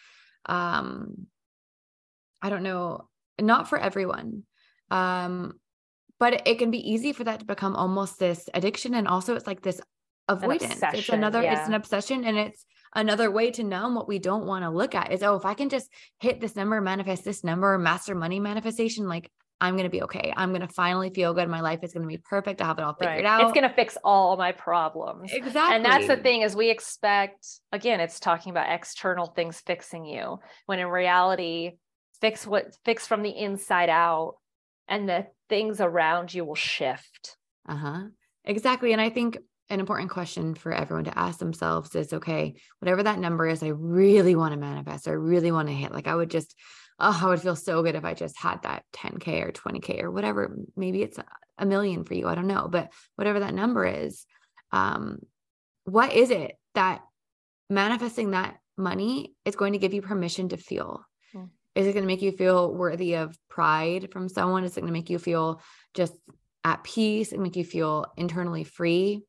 [0.45, 1.27] um
[2.41, 3.09] I don't know,
[3.41, 4.43] not for everyone.
[4.91, 5.53] Um
[6.17, 9.47] but it, can be easy for that to become almost this addiction and also it's
[9.47, 9.81] like this
[10.29, 10.63] avoidance.
[10.63, 14.45] It's obsession, another it's an obsession and it's another way to numb what we don't
[14.45, 15.89] want to look at is oh if I can just
[16.19, 19.29] hit this number, manifest this number, master money manifestation like
[19.61, 20.33] I'm going to be okay.
[20.35, 21.47] I'm going to finally feel good.
[21.47, 22.61] My life is going to be perfect.
[22.61, 23.25] I have it all figured Right.
[23.25, 23.41] out.
[23.43, 25.31] It's going to fix all my problems.
[25.33, 25.75] exactly.
[25.75, 30.39] And that's the thing is we expect again it's talking about external things fixing you
[30.65, 31.77] when in reality
[32.21, 34.35] fix what fix from the inside out
[34.87, 37.37] and the things around you will shift.
[37.67, 38.03] Uh-huh.
[38.43, 38.91] Exactly.
[38.91, 39.37] And I think
[39.69, 43.69] an important question for everyone to ask themselves is okay, whatever that number is, I
[43.69, 45.91] really want to manifest, I really want to hit.
[45.91, 46.53] Like I would just,
[46.99, 50.11] oh, I would feel so good if I just had that 10K or 20K or
[50.11, 50.55] whatever.
[50.75, 52.27] Maybe it's a- million for you.
[52.27, 52.67] I don't know.
[52.69, 54.25] But whatever that number is,
[54.71, 55.19] um,
[55.85, 57.01] what is it that
[57.69, 61.05] manifesting that money is going to give you permission to feel?
[61.33, 61.49] Mm.
[61.75, 64.63] Is it going to make you feel worthy of pride from someone?
[64.63, 65.61] Is it going to make you feel
[65.93, 66.13] just
[66.63, 69.23] at peace and make you feel internally free?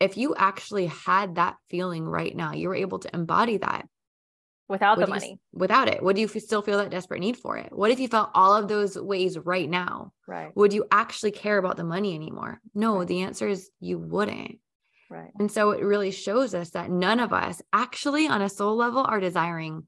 [0.00, 3.86] If you actually had that feeling right now, you were able to embody that
[4.68, 5.40] Without the would you money.
[5.52, 7.72] without it, would you still feel that desperate need for it?
[7.72, 10.12] What if you felt all of those ways right now?
[10.26, 10.54] Right.
[10.56, 12.60] Would you actually care about the money anymore?
[12.74, 14.58] No, the answer is you wouldn't.
[15.10, 15.30] Right.
[15.38, 19.04] And so it really shows us that none of us actually on a soul level
[19.08, 19.86] are desiring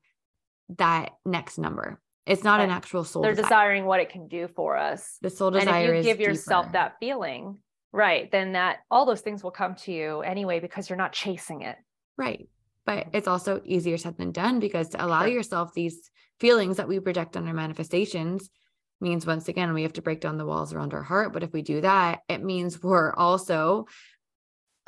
[0.78, 2.01] that next number.
[2.26, 3.49] It's not an actual soul They're desire.
[3.49, 5.18] desiring what it can do for us.
[5.20, 6.72] the soul And desire if you is give yourself deeper.
[6.72, 7.59] that feeling,
[7.93, 11.62] right, then that all those things will come to you anyway because you're not chasing
[11.62, 11.76] it.
[12.16, 12.49] Right.
[12.91, 15.28] But it's also easier said than done because to allow Sure.
[15.28, 16.11] yourself these
[16.41, 18.51] feelings that we project on our manifestations
[19.01, 21.32] means once again we have to break down the walls around our heart.
[21.32, 23.86] But if we do that, it means we're also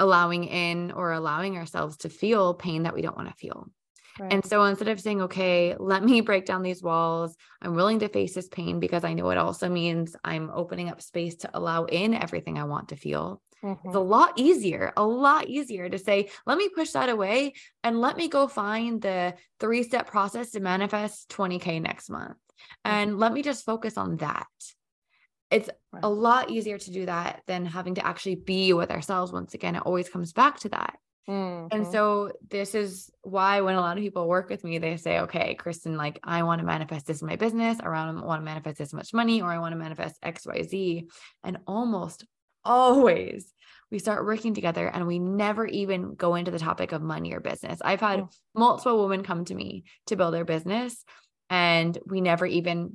[0.00, 3.70] allowing in or allowing ourselves to feel pain that we don't want to feel.
[4.18, 8.08] And so instead of saying, okay, let me break down these walls, I'm willing to
[8.08, 11.84] face this pain because I know it also means I'm opening up space to allow
[11.84, 13.40] in everything I want to feel.
[13.62, 13.78] Mhm.
[13.86, 17.54] It's a lot easier, a lot easier to say, let me push that away
[17.84, 22.38] and let me go find the three step process to manifest 20K next month.
[22.84, 24.46] And let me just focus on that.
[25.50, 26.02] It's Right.
[26.02, 29.32] a lot easier to do that than having to actually be with ourselves.
[29.32, 30.98] Once again, it always comes back to that.
[31.70, 31.92] And Mhm.
[31.92, 35.54] so this is why when a lot of people work with me, they say, okay,
[35.54, 38.78] Kristen, like I want to manifest this in my business, or I want to manifest
[38.78, 41.08] this much money, or I want to manifest XYZ.
[41.44, 42.26] And almost
[42.64, 43.52] always
[43.90, 47.40] we start working together and we never even go into the topic of money or
[47.40, 47.78] business.
[47.84, 51.04] I've had multiple women come to me to build their business
[51.50, 52.94] and we never even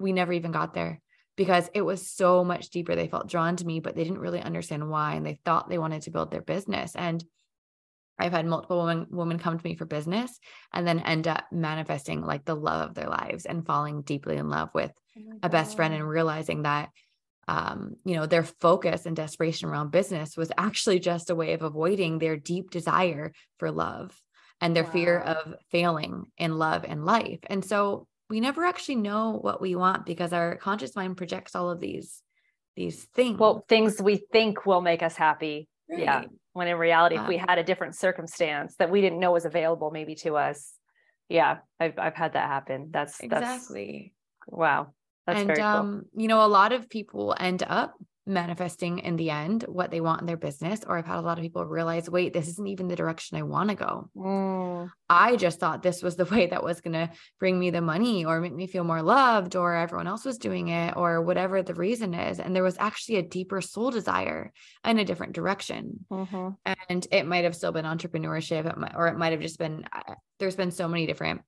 [0.00, 1.02] we never even got there
[1.36, 2.96] because it was so much deeper.
[2.96, 5.14] They felt drawn to me, but they didn't really understand why.
[5.14, 6.96] And they thought they wanted to build their business.
[6.96, 7.22] And
[8.18, 10.38] I've had multiple women women come to me for business
[10.72, 14.48] and then end up manifesting like the love of their lives and falling deeply in
[14.48, 16.88] love with Oh a best friend and realizing that
[17.48, 21.62] um, you know, their focus and desperation around business was actually just a way of
[21.62, 24.14] avoiding their deep desire for love
[24.60, 27.38] and their fear of failing in love and life.
[27.46, 31.70] And so we never actually know what we want because our conscious mind projects all
[31.70, 32.22] of these
[32.76, 33.38] these things.
[33.40, 35.68] Well, things we think will make us happy.
[35.88, 36.24] yeah.
[36.52, 39.44] When in reality, if we Um, had a different circumstance that we didn't know was
[39.46, 40.74] available maybe to us.
[41.28, 42.90] Yeah, I've I've had that happen.
[42.90, 44.12] That's that's Exactly.
[44.46, 44.92] wow.
[45.28, 45.64] That's and cool.
[45.64, 47.94] um, you know, a lot of people end up
[48.28, 50.80] manifesting in the end what they want in their business.
[50.86, 53.42] Or I've had a lot of people realize, wait, this isn't even the direction I
[53.42, 54.10] want to go.
[54.16, 57.10] Mm, I just thought this was the way that was going to
[57.40, 60.68] bring me the money or make me feel more loved, or everyone else was doing
[60.68, 62.38] it, or whatever the reason is.
[62.38, 64.52] And there was actually a deeper soul desire
[64.84, 66.04] in a different direction.
[66.10, 66.56] mhm.
[66.88, 70.56] And it might have still been entrepreneurship, or it might have just been, uh, there's
[70.56, 71.42] been so many different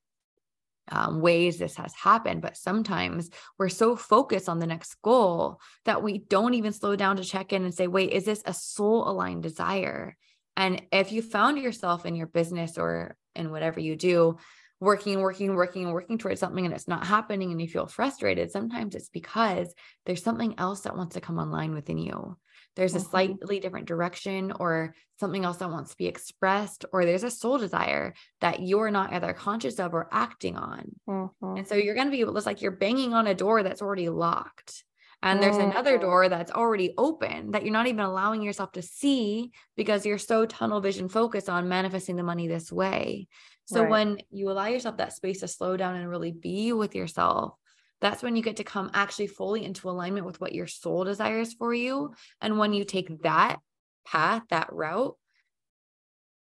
[0.89, 2.43] um, ways this has happened.
[2.43, 7.17] But sometimes we're so focused on the next goal that we don't even slow down
[7.17, 10.17] to check in and say, wait, is this a soul aligned desire?
[10.57, 14.37] And if you found yourself in your business or in whatever you do,
[14.81, 17.87] working, and working, working, and working towards something and it's not happening and you feel
[17.87, 19.73] frustrated, sometimes it's because
[20.07, 22.37] there's something else that wants to come online within you.
[22.77, 23.01] There's a Mhm.
[23.01, 27.59] slightly different direction or something else that wants to be expressed, or there's a soul
[27.59, 30.93] desire that you're not either conscious of or acting on.
[31.07, 31.57] Mhm.
[31.57, 33.83] And so you're going to be able, it's like you're banging on a door that's
[33.83, 34.85] already locked.
[35.23, 36.01] And there's another Mhm.
[36.01, 40.47] door that's already open that you're not even allowing yourself to see because you're so
[40.47, 43.29] tunnel vision focused on manifesting the money this way.
[43.67, 43.85] So Right.
[43.85, 47.55] when you allow yourself that space to slow down and really be with yourself,
[48.01, 51.53] that's when you get to come actually fully into alignment with what your soul desires
[51.53, 52.15] for you.
[52.41, 53.59] And when you take that
[54.07, 55.17] path, that route,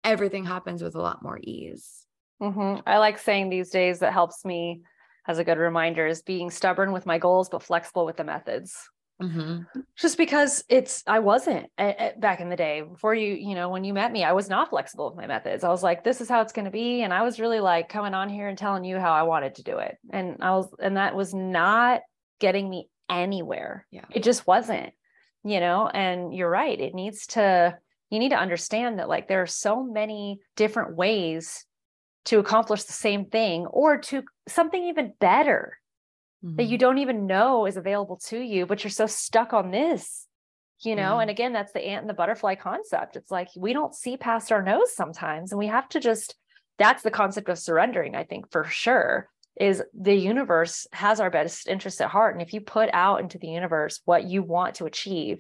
[0.03, 2.06] everything happens with a lot more ease.
[2.41, 2.84] Mhm.
[2.86, 4.82] I like saying these days that helps me
[5.28, 8.89] as a good reminder is being stubborn with my goals, but flexible with the methods.
[9.22, 9.80] Mm-hmm.
[9.97, 13.70] Just because it's, I wasn't a- a- back in the day before you, you know,
[13.70, 15.63] when you met me, I was not flexible with my methods.
[15.63, 17.01] I was like, this is how it's going to be.
[17.01, 19.63] And I was really like coming on here and telling you how I wanted to
[19.63, 19.97] do it.
[20.09, 22.01] And I was, and that was not
[22.39, 23.88] getting me anywhere.
[23.89, 24.05] Yeah.
[24.11, 24.91] It just wasn't,
[25.43, 26.80] you know, and you're right.
[26.80, 27.78] It needs to,
[28.09, 31.66] you need to understand that like there are so many different ways
[32.26, 35.78] to accomplish the same thing or to something even better
[36.43, 36.71] that Mm-hmm.
[36.71, 40.27] you don't even know is available to you, but you're so stuck on this,
[40.81, 41.15] you know?
[41.15, 41.21] Yeah.
[41.21, 43.15] And again, that's the ant and the butterfly concept.
[43.15, 46.36] It's like we don't see past our nose sometimes, and we have to just,
[46.77, 49.27] that's the concept of surrendering, I think, for sure.
[49.57, 52.36] Is the universe has our best interest at heart.
[52.36, 55.39] And if you put out into the universe what you want to achieve,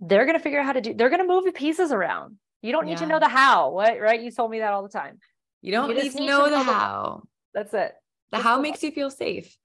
[0.00, 2.36] they're going to figure out how to do, they're going to move the pieces around.
[2.62, 4.20] You don't need to know the how, what, right?
[4.22, 5.18] You told me that all the time.
[5.62, 7.22] You don't You need to know the know the- how.
[7.54, 7.92] That's it.
[8.30, 9.56] The how makes you feel safe,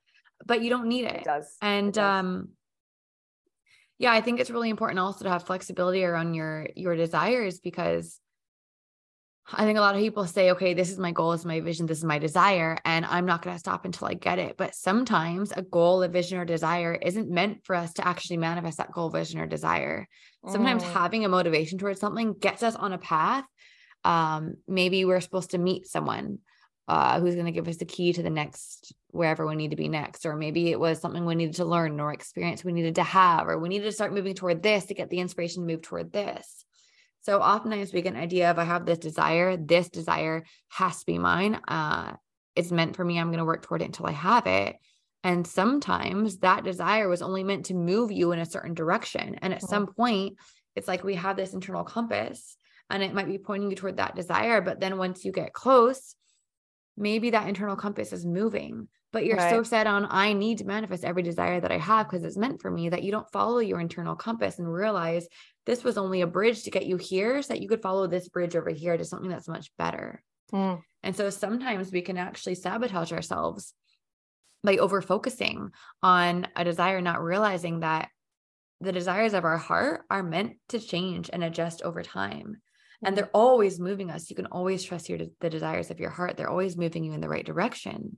[0.45, 1.23] but you don't need It it.
[1.23, 1.45] does.
[1.45, 2.03] It And does.
[2.19, 2.49] um
[3.99, 8.19] yeah, I think it's really important also to have flexibility around your your desires because
[9.51, 11.59] I think a lot of people say, okay, this is my goal, this is my
[11.59, 14.55] vision, this is my desire, and I'm not going to stop until I get it.
[14.55, 18.77] But sometimes a goal, a vision, or desire isn't meant for us to actually manifest
[18.77, 20.07] that goal, vision, or desire.
[20.47, 20.93] Sometimes Mm.
[20.93, 23.43] having a motivation towards something gets us on a path.
[24.05, 26.39] Um, maybe we're supposed to meet someone
[26.87, 29.77] uh, who's going to give us the key to the next wherever we need to
[29.77, 32.95] be next, or maybe it was something we needed to learn or experience we needed
[32.95, 35.67] to have, or we needed to start moving toward this to get the inspiration to
[35.71, 36.65] move toward this.
[37.21, 41.05] So oftentimes we get an idea of I have this desire, this desire has to
[41.05, 41.55] be mine.
[41.67, 42.15] Uh,
[42.55, 43.19] it's meant for me.
[43.19, 44.75] I'm going to work toward it until I have it.
[45.23, 49.35] And sometimes that desire was only meant to move you in a certain direction.
[49.35, 49.69] And at Mhm.
[49.69, 50.37] some point,
[50.75, 52.57] it's like we have this internal compass
[52.89, 54.59] and it might be pointing you toward that desire.
[54.59, 56.15] But then once you get close,
[56.97, 61.05] maybe that internal compass is moving, but you're so set on, I need to manifest
[61.05, 63.79] every desire that I have because it's meant for me that you don't follow your
[63.79, 65.27] internal compass and realize
[65.67, 68.27] this was only a bridge to get you here so that you could follow this
[68.27, 70.23] bridge over here to something that's much better.
[70.51, 70.81] Mm.
[71.03, 73.73] And so sometimes we can actually sabotage ourselves
[74.63, 75.69] by over focusing
[76.01, 78.09] on a desire, not realizing that
[78.81, 82.57] the desires of our heart are meant to change and adjust over time.
[83.05, 84.29] And they're always moving us.
[84.29, 86.35] You can always trust your the desires of your heart.
[86.35, 88.17] They're always moving you in the right direction.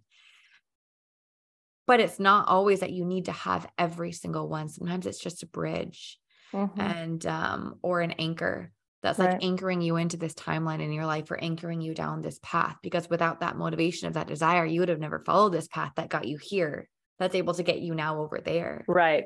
[1.88, 4.70] But it's not always that you need to have every single one.
[4.70, 6.20] Sometimes it's just a bridge
[6.54, 6.96] Mhm.
[6.96, 8.72] and um or an anchor
[9.02, 12.40] that's like anchoring you into this timeline in your life or anchoring you down this
[12.44, 15.94] path because without that motivation of that desire you would have never followed this path
[15.96, 19.26] that got you here that's able to get you now over there Right.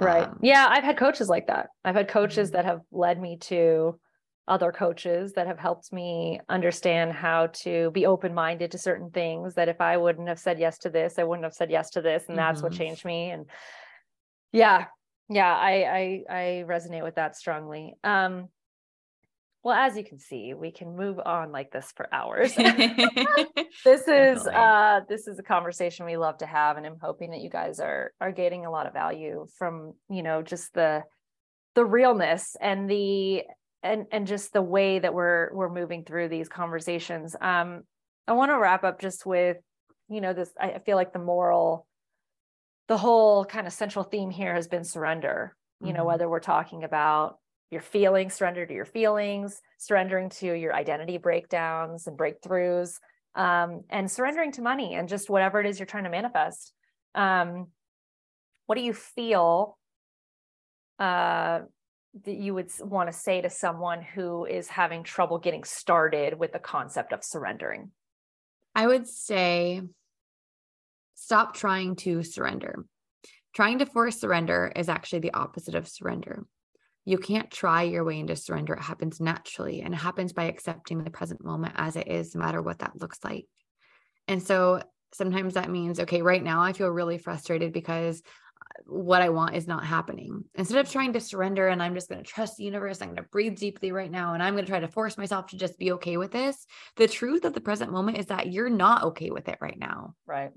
[0.00, 0.28] Right.
[0.28, 0.68] Um, yeah.
[0.70, 1.70] I've had coaches like that.
[1.84, 2.52] I've had coaches Mhm.
[2.52, 4.00] that have led me to
[4.48, 9.54] other coaches that have helped me understand how to be open minded to certain things
[9.54, 12.02] that if I wouldn't have said yes to this, I wouldn't have said yes to
[12.02, 12.24] this.
[12.28, 12.76] And that's what Mhm.
[12.76, 13.30] changed me.
[13.30, 13.46] And
[14.52, 14.86] yeah.
[15.28, 15.54] Yeah.
[15.54, 17.96] I, I, I resonate with that strongly.
[18.04, 18.48] Um,
[19.64, 22.54] well, as you can see, we can move on like this for hours.
[23.84, 27.40] this is uh this is a conversation we love to have and i'm hoping that
[27.40, 31.02] you guys are are getting a lot of value from you know just the
[31.74, 33.42] the realness and the
[33.86, 37.82] and and just the way that we're we're moving through these conversations um
[38.26, 39.58] i want to wrap up just with
[40.08, 41.86] you know this i feel like the moral
[42.88, 46.06] the whole kind of central theme here has been surrender you know Mhm.
[46.06, 47.38] whether we're talking about
[47.70, 52.98] your feelings surrender to your feelings surrendering to your identity breakdowns and breakthroughs
[53.34, 56.72] um, and surrendering to money and just whatever it is you're trying to manifest
[57.14, 57.68] um,
[58.66, 59.76] what do you feel
[60.98, 61.60] uh,
[62.24, 66.52] that you would want to say to someone who is having trouble getting started with
[66.52, 67.90] the concept of surrendering
[68.74, 69.80] i would say
[71.14, 72.84] stop trying to surrender
[73.54, 76.46] trying to force surrender is actually the opposite of surrender
[77.06, 78.74] you can't try your way into surrender.
[78.74, 82.40] It happens naturally and it happens by accepting the present moment as it is, no
[82.40, 83.46] matter what that looks like.
[84.26, 84.82] And so
[85.14, 88.22] sometimes that means, okay, right now I feel really frustrated because
[88.86, 90.44] what I want is not happening.
[90.54, 93.16] Instead of trying to surrender and I'm just going to trust the universe, I'm going
[93.16, 95.78] to breathe deeply right now and I'm going to try to force myself to just
[95.78, 96.66] be okay with this.
[96.96, 100.14] The truth of the present moment is that you're not okay with it right now.
[100.26, 100.52] right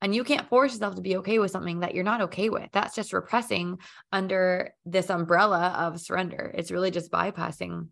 [0.00, 2.68] And you can't force yourself to be okay with something that you're not okay with.
[2.72, 3.78] That's just repressing
[4.12, 6.52] under this umbrella of surrender.
[6.54, 7.88] It's really just bypassing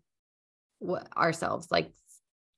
[0.79, 1.91] what ourselves, like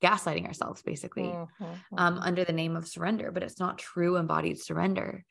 [0.02, 2.26] gaslighting ourselves basically Mhm, um, mhm.
[2.26, 5.24] under the name of surrender, but it's not true embodied surrender.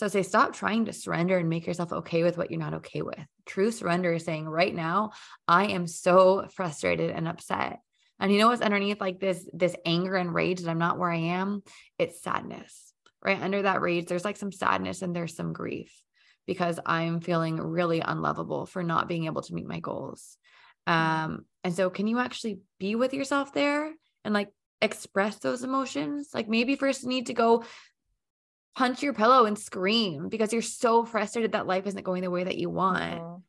[0.00, 3.02] So say stop trying to surrender and make yourself okay with what you're not okay
[3.02, 3.18] with.
[3.44, 5.10] True surrender is saying right now,
[5.46, 7.80] I am so frustrated and upset.
[8.18, 11.10] And you know what's underneath like this this anger and rage that I'm not where
[11.10, 11.62] I am?
[11.98, 12.94] It's sadness.
[13.22, 15.92] Right under that rage, there's like some sadness and there's some grief
[16.46, 20.38] because I'm feeling really unlovable for not being able to meet my goals.
[20.86, 23.92] Um, and so can you actually be with yourself there
[24.24, 24.48] and like
[24.80, 26.30] express those emotions?
[26.32, 27.64] Like maybe first you need to go
[28.76, 32.44] punch your pillow and scream because you're so frustrated that life isn't going the way
[32.44, 33.20] that you want.
[33.20, 33.42] Mhm.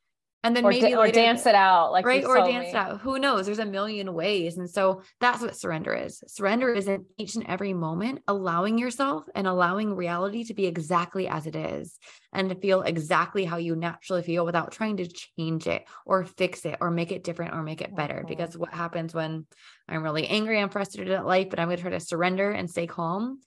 [0.44, 2.70] And then or, maybe or later- dance it out like right or dance me.
[2.72, 6.74] it out who knows there's a million ways and so that's what surrender is surrender
[6.74, 11.46] is in each and every moment allowing yourself and allowing reality to be exactly as
[11.46, 12.00] it is
[12.34, 15.06] and to feel exactly how you naturally feel without trying to
[15.38, 18.28] change it or fix it or make it different or make it better Mhm.
[18.28, 19.46] because what happens when
[19.88, 22.68] i'm really angry i'm frustrated at life but i'm going to try to surrender and
[22.68, 23.42] stay calm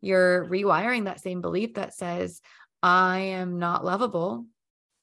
[0.00, 2.40] you're rewiring that same belief that says
[2.82, 4.46] i am not lovable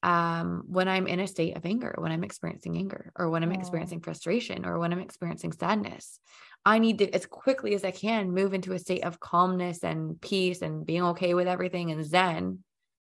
[0.03, 3.51] um, when I'm in a state of anger, when I'm experiencing anger, or when I'm
[3.51, 3.57] Mm.
[3.57, 6.19] experiencing frustration, or when I'm experiencing sadness.
[6.65, 10.19] I need to, as quickly as I can, move into a state of calmness and
[10.21, 12.63] peace and being okay with everything and Zen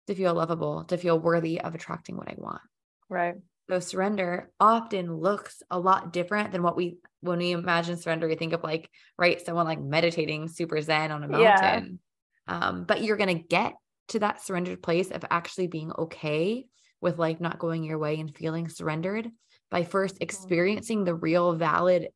[0.07, 2.63] to feel lovable, to feel worthy of attracting what I want.
[3.09, 3.37] right
[3.71, 8.37] So surrender often looks a lot different than what we when we imagine surrender, we
[8.37, 8.89] think of like,
[9.19, 11.83] right, someone like meditating super zen on a Yeah.
[11.83, 12.01] mountain.
[12.47, 13.75] Um, but you're gonna get
[14.09, 16.67] to that surrendered place of actually being okay
[17.01, 19.31] with like not going your way and feeling surrendered
[19.71, 22.09] by first experiencing the real valid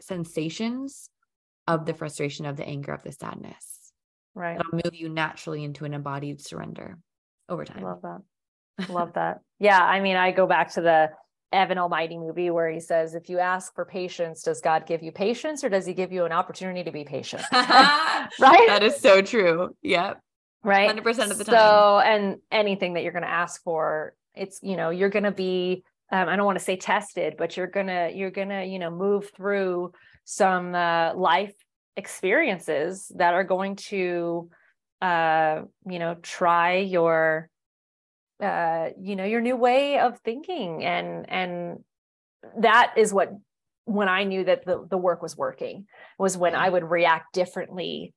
[0.00, 1.10] sensations
[1.68, 3.92] of the frustration, of the anger, of the sadness.
[4.34, 6.98] right It'll move you naturally into an embodied surrender
[7.48, 7.84] over time.
[7.84, 8.22] love that
[8.88, 11.08] love that yeah i mean i go back to the
[11.52, 15.10] evan almighty movie where he says if you ask for patience does god give you
[15.10, 19.22] patience or does he give you an opportunity to be patient right That is so
[19.22, 19.74] true.
[19.82, 20.20] Yep.
[20.62, 21.54] right 100% of the time.
[21.54, 25.30] so and anything that you're going to ask for it's you know you're going to
[25.32, 28.64] be um, i don't want to say tested but you're going to you're going to
[28.64, 29.90] you know move through
[30.24, 31.54] some uh, life
[31.96, 34.48] experiences that are going to
[35.00, 37.48] uh you know try your
[38.42, 41.78] uh you know your new way of thinking and and
[42.58, 43.32] that is what
[43.84, 45.86] when i knew that the, the work was working
[46.18, 48.14] was when i would react differently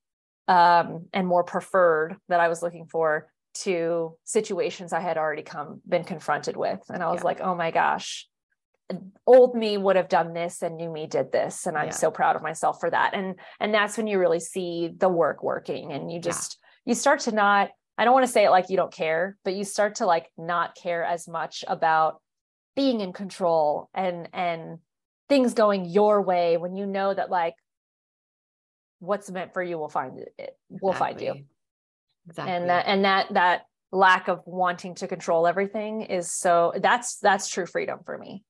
[0.48, 5.82] um and more preferred that i was looking for to situations i had already come
[5.88, 7.26] been confronted with and i was Yeah.
[7.26, 8.28] like oh my gosh
[9.26, 11.92] old me would have done this and new me did this and i'm Yeah.
[11.94, 15.42] so proud of myself for that and and that's when you really see the work
[15.44, 17.70] working and you just you start to not
[18.02, 20.28] i don't want to say it like you don't care but you start to like
[20.38, 22.20] not care as much about
[22.76, 24.80] being in control and and
[25.30, 27.54] things going your way when you know that like
[29.00, 31.48] what's meant for you will find it- it will find you Exactly.
[32.28, 32.54] Exactly.
[32.56, 37.48] and that and that that lack of wanting to control everything is so that's that's
[37.50, 38.44] true freedom for me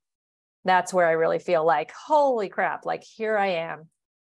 [0.65, 3.89] that's where i really feel like holy crap like here i am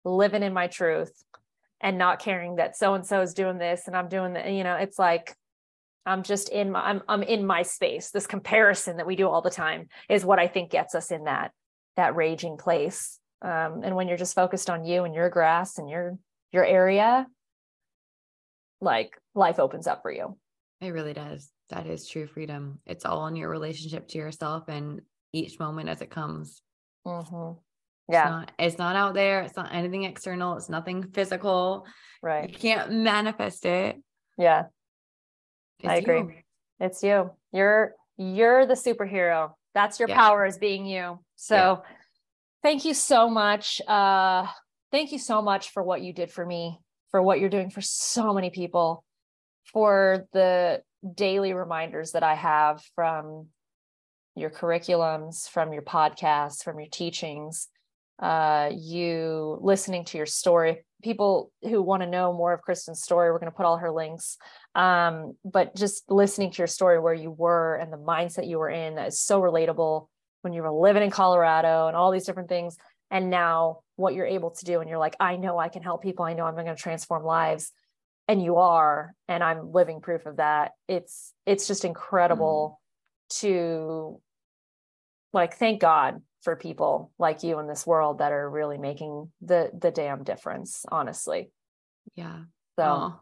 [0.03, 1.11] living in my truth
[1.85, 4.63] and not caring that so and so is doing this and i'm doing that you
[4.63, 5.35] know it's like
[6.05, 9.41] i'm just in my I'm, I'm in my space this comparison that we do all
[9.43, 11.51] the time is what i think gets us in that
[11.95, 15.87] that raging place um, and when you're just focused on you and your grass and
[15.87, 16.17] your
[16.51, 17.27] your area
[18.81, 20.35] like life opens up for you
[20.81, 21.51] It really does.
[21.69, 22.79] That is true freedom.
[22.85, 25.01] It's all in your relationship to yourself and
[25.33, 26.61] each moment as it comes.
[28.09, 28.13] Mhm.
[28.13, 29.41] It's yeah not, it's not out there.
[29.41, 30.57] It's not anything external.
[30.57, 31.85] It's nothing physical.
[32.21, 32.49] Right.
[32.49, 34.01] You can't manifest it.
[34.37, 34.65] yeah
[35.79, 36.19] It's I agree.
[36.19, 36.33] you.
[36.79, 40.15] it's you you're you're the superhero that's your Yeah.
[40.19, 41.83] power is being you so
[42.63, 44.47] thank you so much uh
[44.91, 46.79] thank you so much for what you did for me
[47.11, 49.03] for what you're doing for so many people
[49.73, 50.81] for the
[51.13, 53.47] daily reminders that i have from
[54.35, 57.67] your curriculums from your podcasts from your teachings
[58.19, 63.29] uh you listening to your story people who want to know more of kristen's story
[63.31, 64.37] we're going to put all her links
[64.75, 68.69] um, but just listening to your story where you were and the mindset you were
[68.69, 70.07] in that is so relatable
[70.41, 72.77] when you were living in Colorado and all these different things.
[73.09, 76.03] And now what you're able to do, and you're like, I know I can help
[76.03, 76.25] people.
[76.25, 77.71] I know I'm going to transform lives.
[78.27, 80.71] And you are, and I'm living proof of that.
[80.87, 82.81] It's it's just incredible
[83.41, 84.19] to
[85.31, 89.71] like thank God for people like you in this world that are really making the
[89.77, 91.51] the damn difference, honestly.
[92.15, 92.43] Yeah.
[92.77, 93.19] So Oh,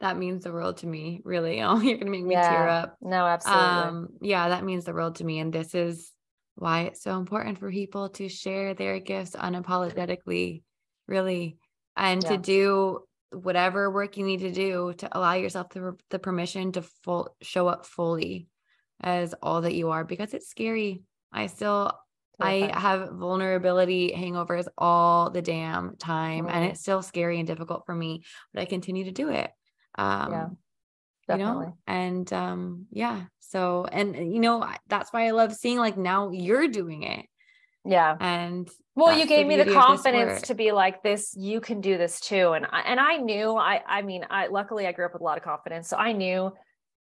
[0.00, 1.60] that means the world to me, really.
[1.62, 2.96] Oh, you're gonna make me tear up.
[3.00, 3.68] no, absolutely.
[3.68, 5.38] Um, yeah, that means the world to me.
[5.38, 6.10] And this is
[6.56, 10.62] why it's so important for people to share their gifts unapologetically,
[11.06, 11.58] really,
[11.96, 12.30] and Yeah.
[12.30, 16.82] to do whatever work you need to do to allow yourself the, the permission to
[16.82, 18.48] full show up fully
[19.00, 21.02] as all that you are because it's scary.
[21.32, 21.92] I still
[22.42, 26.70] I have vulnerability hangovers all the damn time and Mm.
[26.70, 28.22] it's still scary and difficult for me,
[28.52, 29.50] but I continue to do it.
[29.96, 30.56] Um
[31.28, 31.66] you definitely.
[31.66, 36.30] know and um yeah so and you know that's why i love seeing like now
[36.30, 37.24] you're doing it
[37.84, 38.16] Yeah.
[38.20, 41.02] and Well, you that's the gave me the beauty of this confidence to be like
[41.02, 41.34] this.
[41.36, 43.56] You can do this too, and I, and I knew.
[43.56, 46.12] I I mean, I luckily I grew up with a lot of confidence, so I
[46.12, 46.52] knew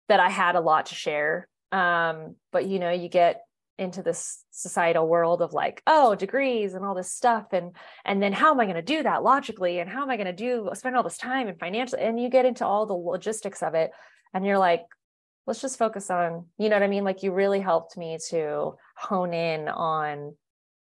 [0.09, 1.47] that I had a lot to share.
[1.71, 3.41] Um, but you know, you get
[3.77, 7.75] into this societal world of like, oh, degrees and all this stuff, and
[8.05, 10.27] and then how am I going to do that logically, and how am I going
[10.27, 13.61] to do spend all this time and financially, and you get into all the logistics
[13.61, 13.91] of it,
[14.33, 14.81] and you're like,
[15.45, 17.05] let's just focus on, you know what I mean?
[17.05, 20.35] Like you really helped me to hone in on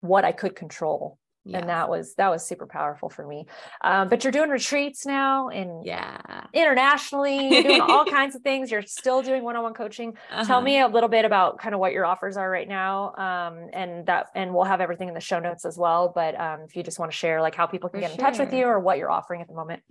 [0.00, 1.18] what I could control.
[1.48, 1.60] Yes.
[1.60, 3.46] And that was that was super powerful for me.
[3.82, 8.70] Um, but you're doing retreats now and yeah internationally, you're doing all kinds of things.
[8.70, 10.12] You're still doing one-on-one coaching.
[10.30, 10.60] Tell Uh-huh.
[10.60, 13.14] me a little bit about kind of what your offers are right now.
[13.16, 16.12] Um, and that and we'll have everything in the show notes as well.
[16.14, 18.18] But um, if you just want to share like how people can For get in
[18.18, 19.82] touch with you or what you're offering at the moment.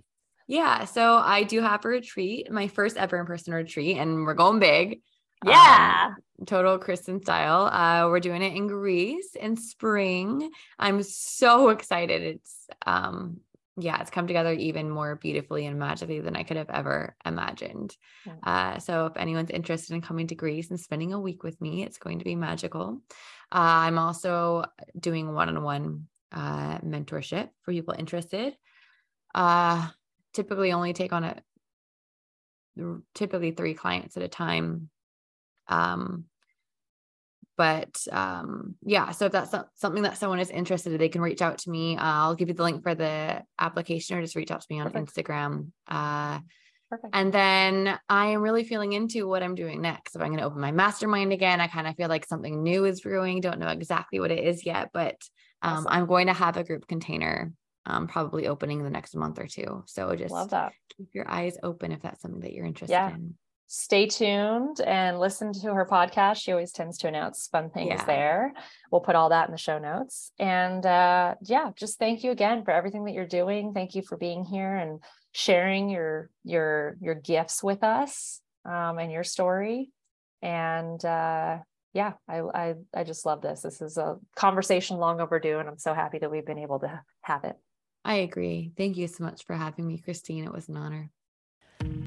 [0.46, 4.58] yeah so i do have a retreat my first ever in-person retreat and we're going
[4.58, 5.00] big
[5.46, 6.14] Um, Yeah.
[6.46, 7.66] total Kristen style.
[7.66, 10.50] Uh, we're doing it in Greece in spring.
[10.78, 12.22] I'm so excited.
[12.22, 13.40] It's um,
[13.80, 17.96] yeah, it's come together even more beautifully and magically than I could have ever imagined.
[18.42, 21.84] Uh, so if anyone's interested in coming to Greece and spending a week with me,
[21.84, 23.00] it's going to be magical.
[23.52, 24.64] Uh, I'm also
[24.98, 28.56] doing one-on-one uh, mentorship for people interested.
[29.32, 29.88] Uh,
[30.32, 31.42] typically only take on a
[33.14, 34.90] typically three clients at a time
[35.68, 36.24] um
[37.56, 41.42] but um yeah so if that's something that someone is interested in they can reach
[41.42, 44.50] out to me uh, i'll give you the link for the application or just reach
[44.50, 45.14] out to me on Perfect.
[45.14, 46.38] instagram uh
[46.88, 47.14] Perfect.
[47.14, 50.44] and then i am really feeling into what i'm doing next if i'm going to
[50.44, 53.68] open my mastermind again i kind of feel like something new is brewing don't know
[53.68, 55.16] exactly what it is yet but
[55.60, 55.86] um, Awesome.
[55.90, 57.52] i'm going to have a group container
[57.86, 60.72] um, probably opening the next month or two so just Love that.
[60.96, 63.10] keep your eyes open if that's something that you're interested Yeah.
[63.10, 63.34] in
[63.68, 66.36] stay tuned and listen to her podcast.
[66.36, 68.04] She always tends to announce fun things Yeah.
[68.04, 68.54] there.
[68.90, 70.32] We'll put all that in the show notes.
[70.38, 73.74] And uh, yeah, just thank you again for everything that you're doing.
[73.74, 75.00] Thank you for being here and
[75.32, 79.90] sharing your your your gifts with us um, and your story.
[80.40, 81.58] And uh,
[81.92, 83.60] yeah, I, I I just love this.
[83.60, 87.02] This is a conversation long overdue, and I'm so happy that we've been able to
[87.20, 87.56] have it.
[88.02, 88.72] I agree.
[88.78, 90.44] Thank you so much for having me, Christine.
[90.44, 91.10] It was an honor.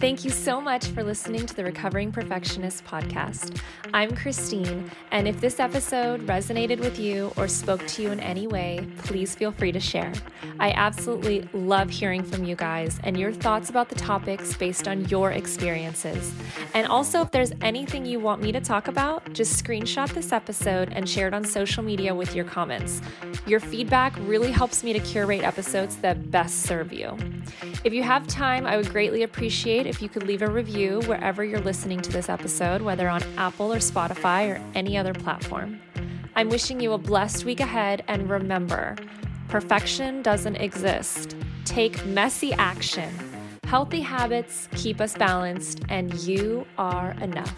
[0.02, 3.62] Thank you so much for listening to the Recovering Perfectionist podcast.
[3.94, 8.48] I'm Christine, and if this episode resonated with you or spoke to you in any
[8.48, 10.12] way, please feel free to share.
[10.60, 15.06] I absolutely love hearing from you guys and your thoughts about the topics based on
[15.06, 16.34] your experiences.
[16.74, 20.90] And also, if there's anything you want me to talk about, just screenshot this episode
[20.94, 23.02] and share it on social media with your comments.
[23.46, 27.16] Your feedback really helps me to curate episodes that best serve you.
[27.84, 29.22] If you have time, I would greatly
[29.62, 33.22] appreciate if you could leave a review wherever you're listening to this episode, whether on
[33.38, 35.80] Apple or Spotify or any other platform.
[36.36, 38.96] I'm wishing you a blessed week ahead, and remember
[39.50, 41.36] perfection doesn't exist.
[41.64, 43.14] Take messy action.
[43.66, 47.56] Healthy habits keep us balanced, and you are enough.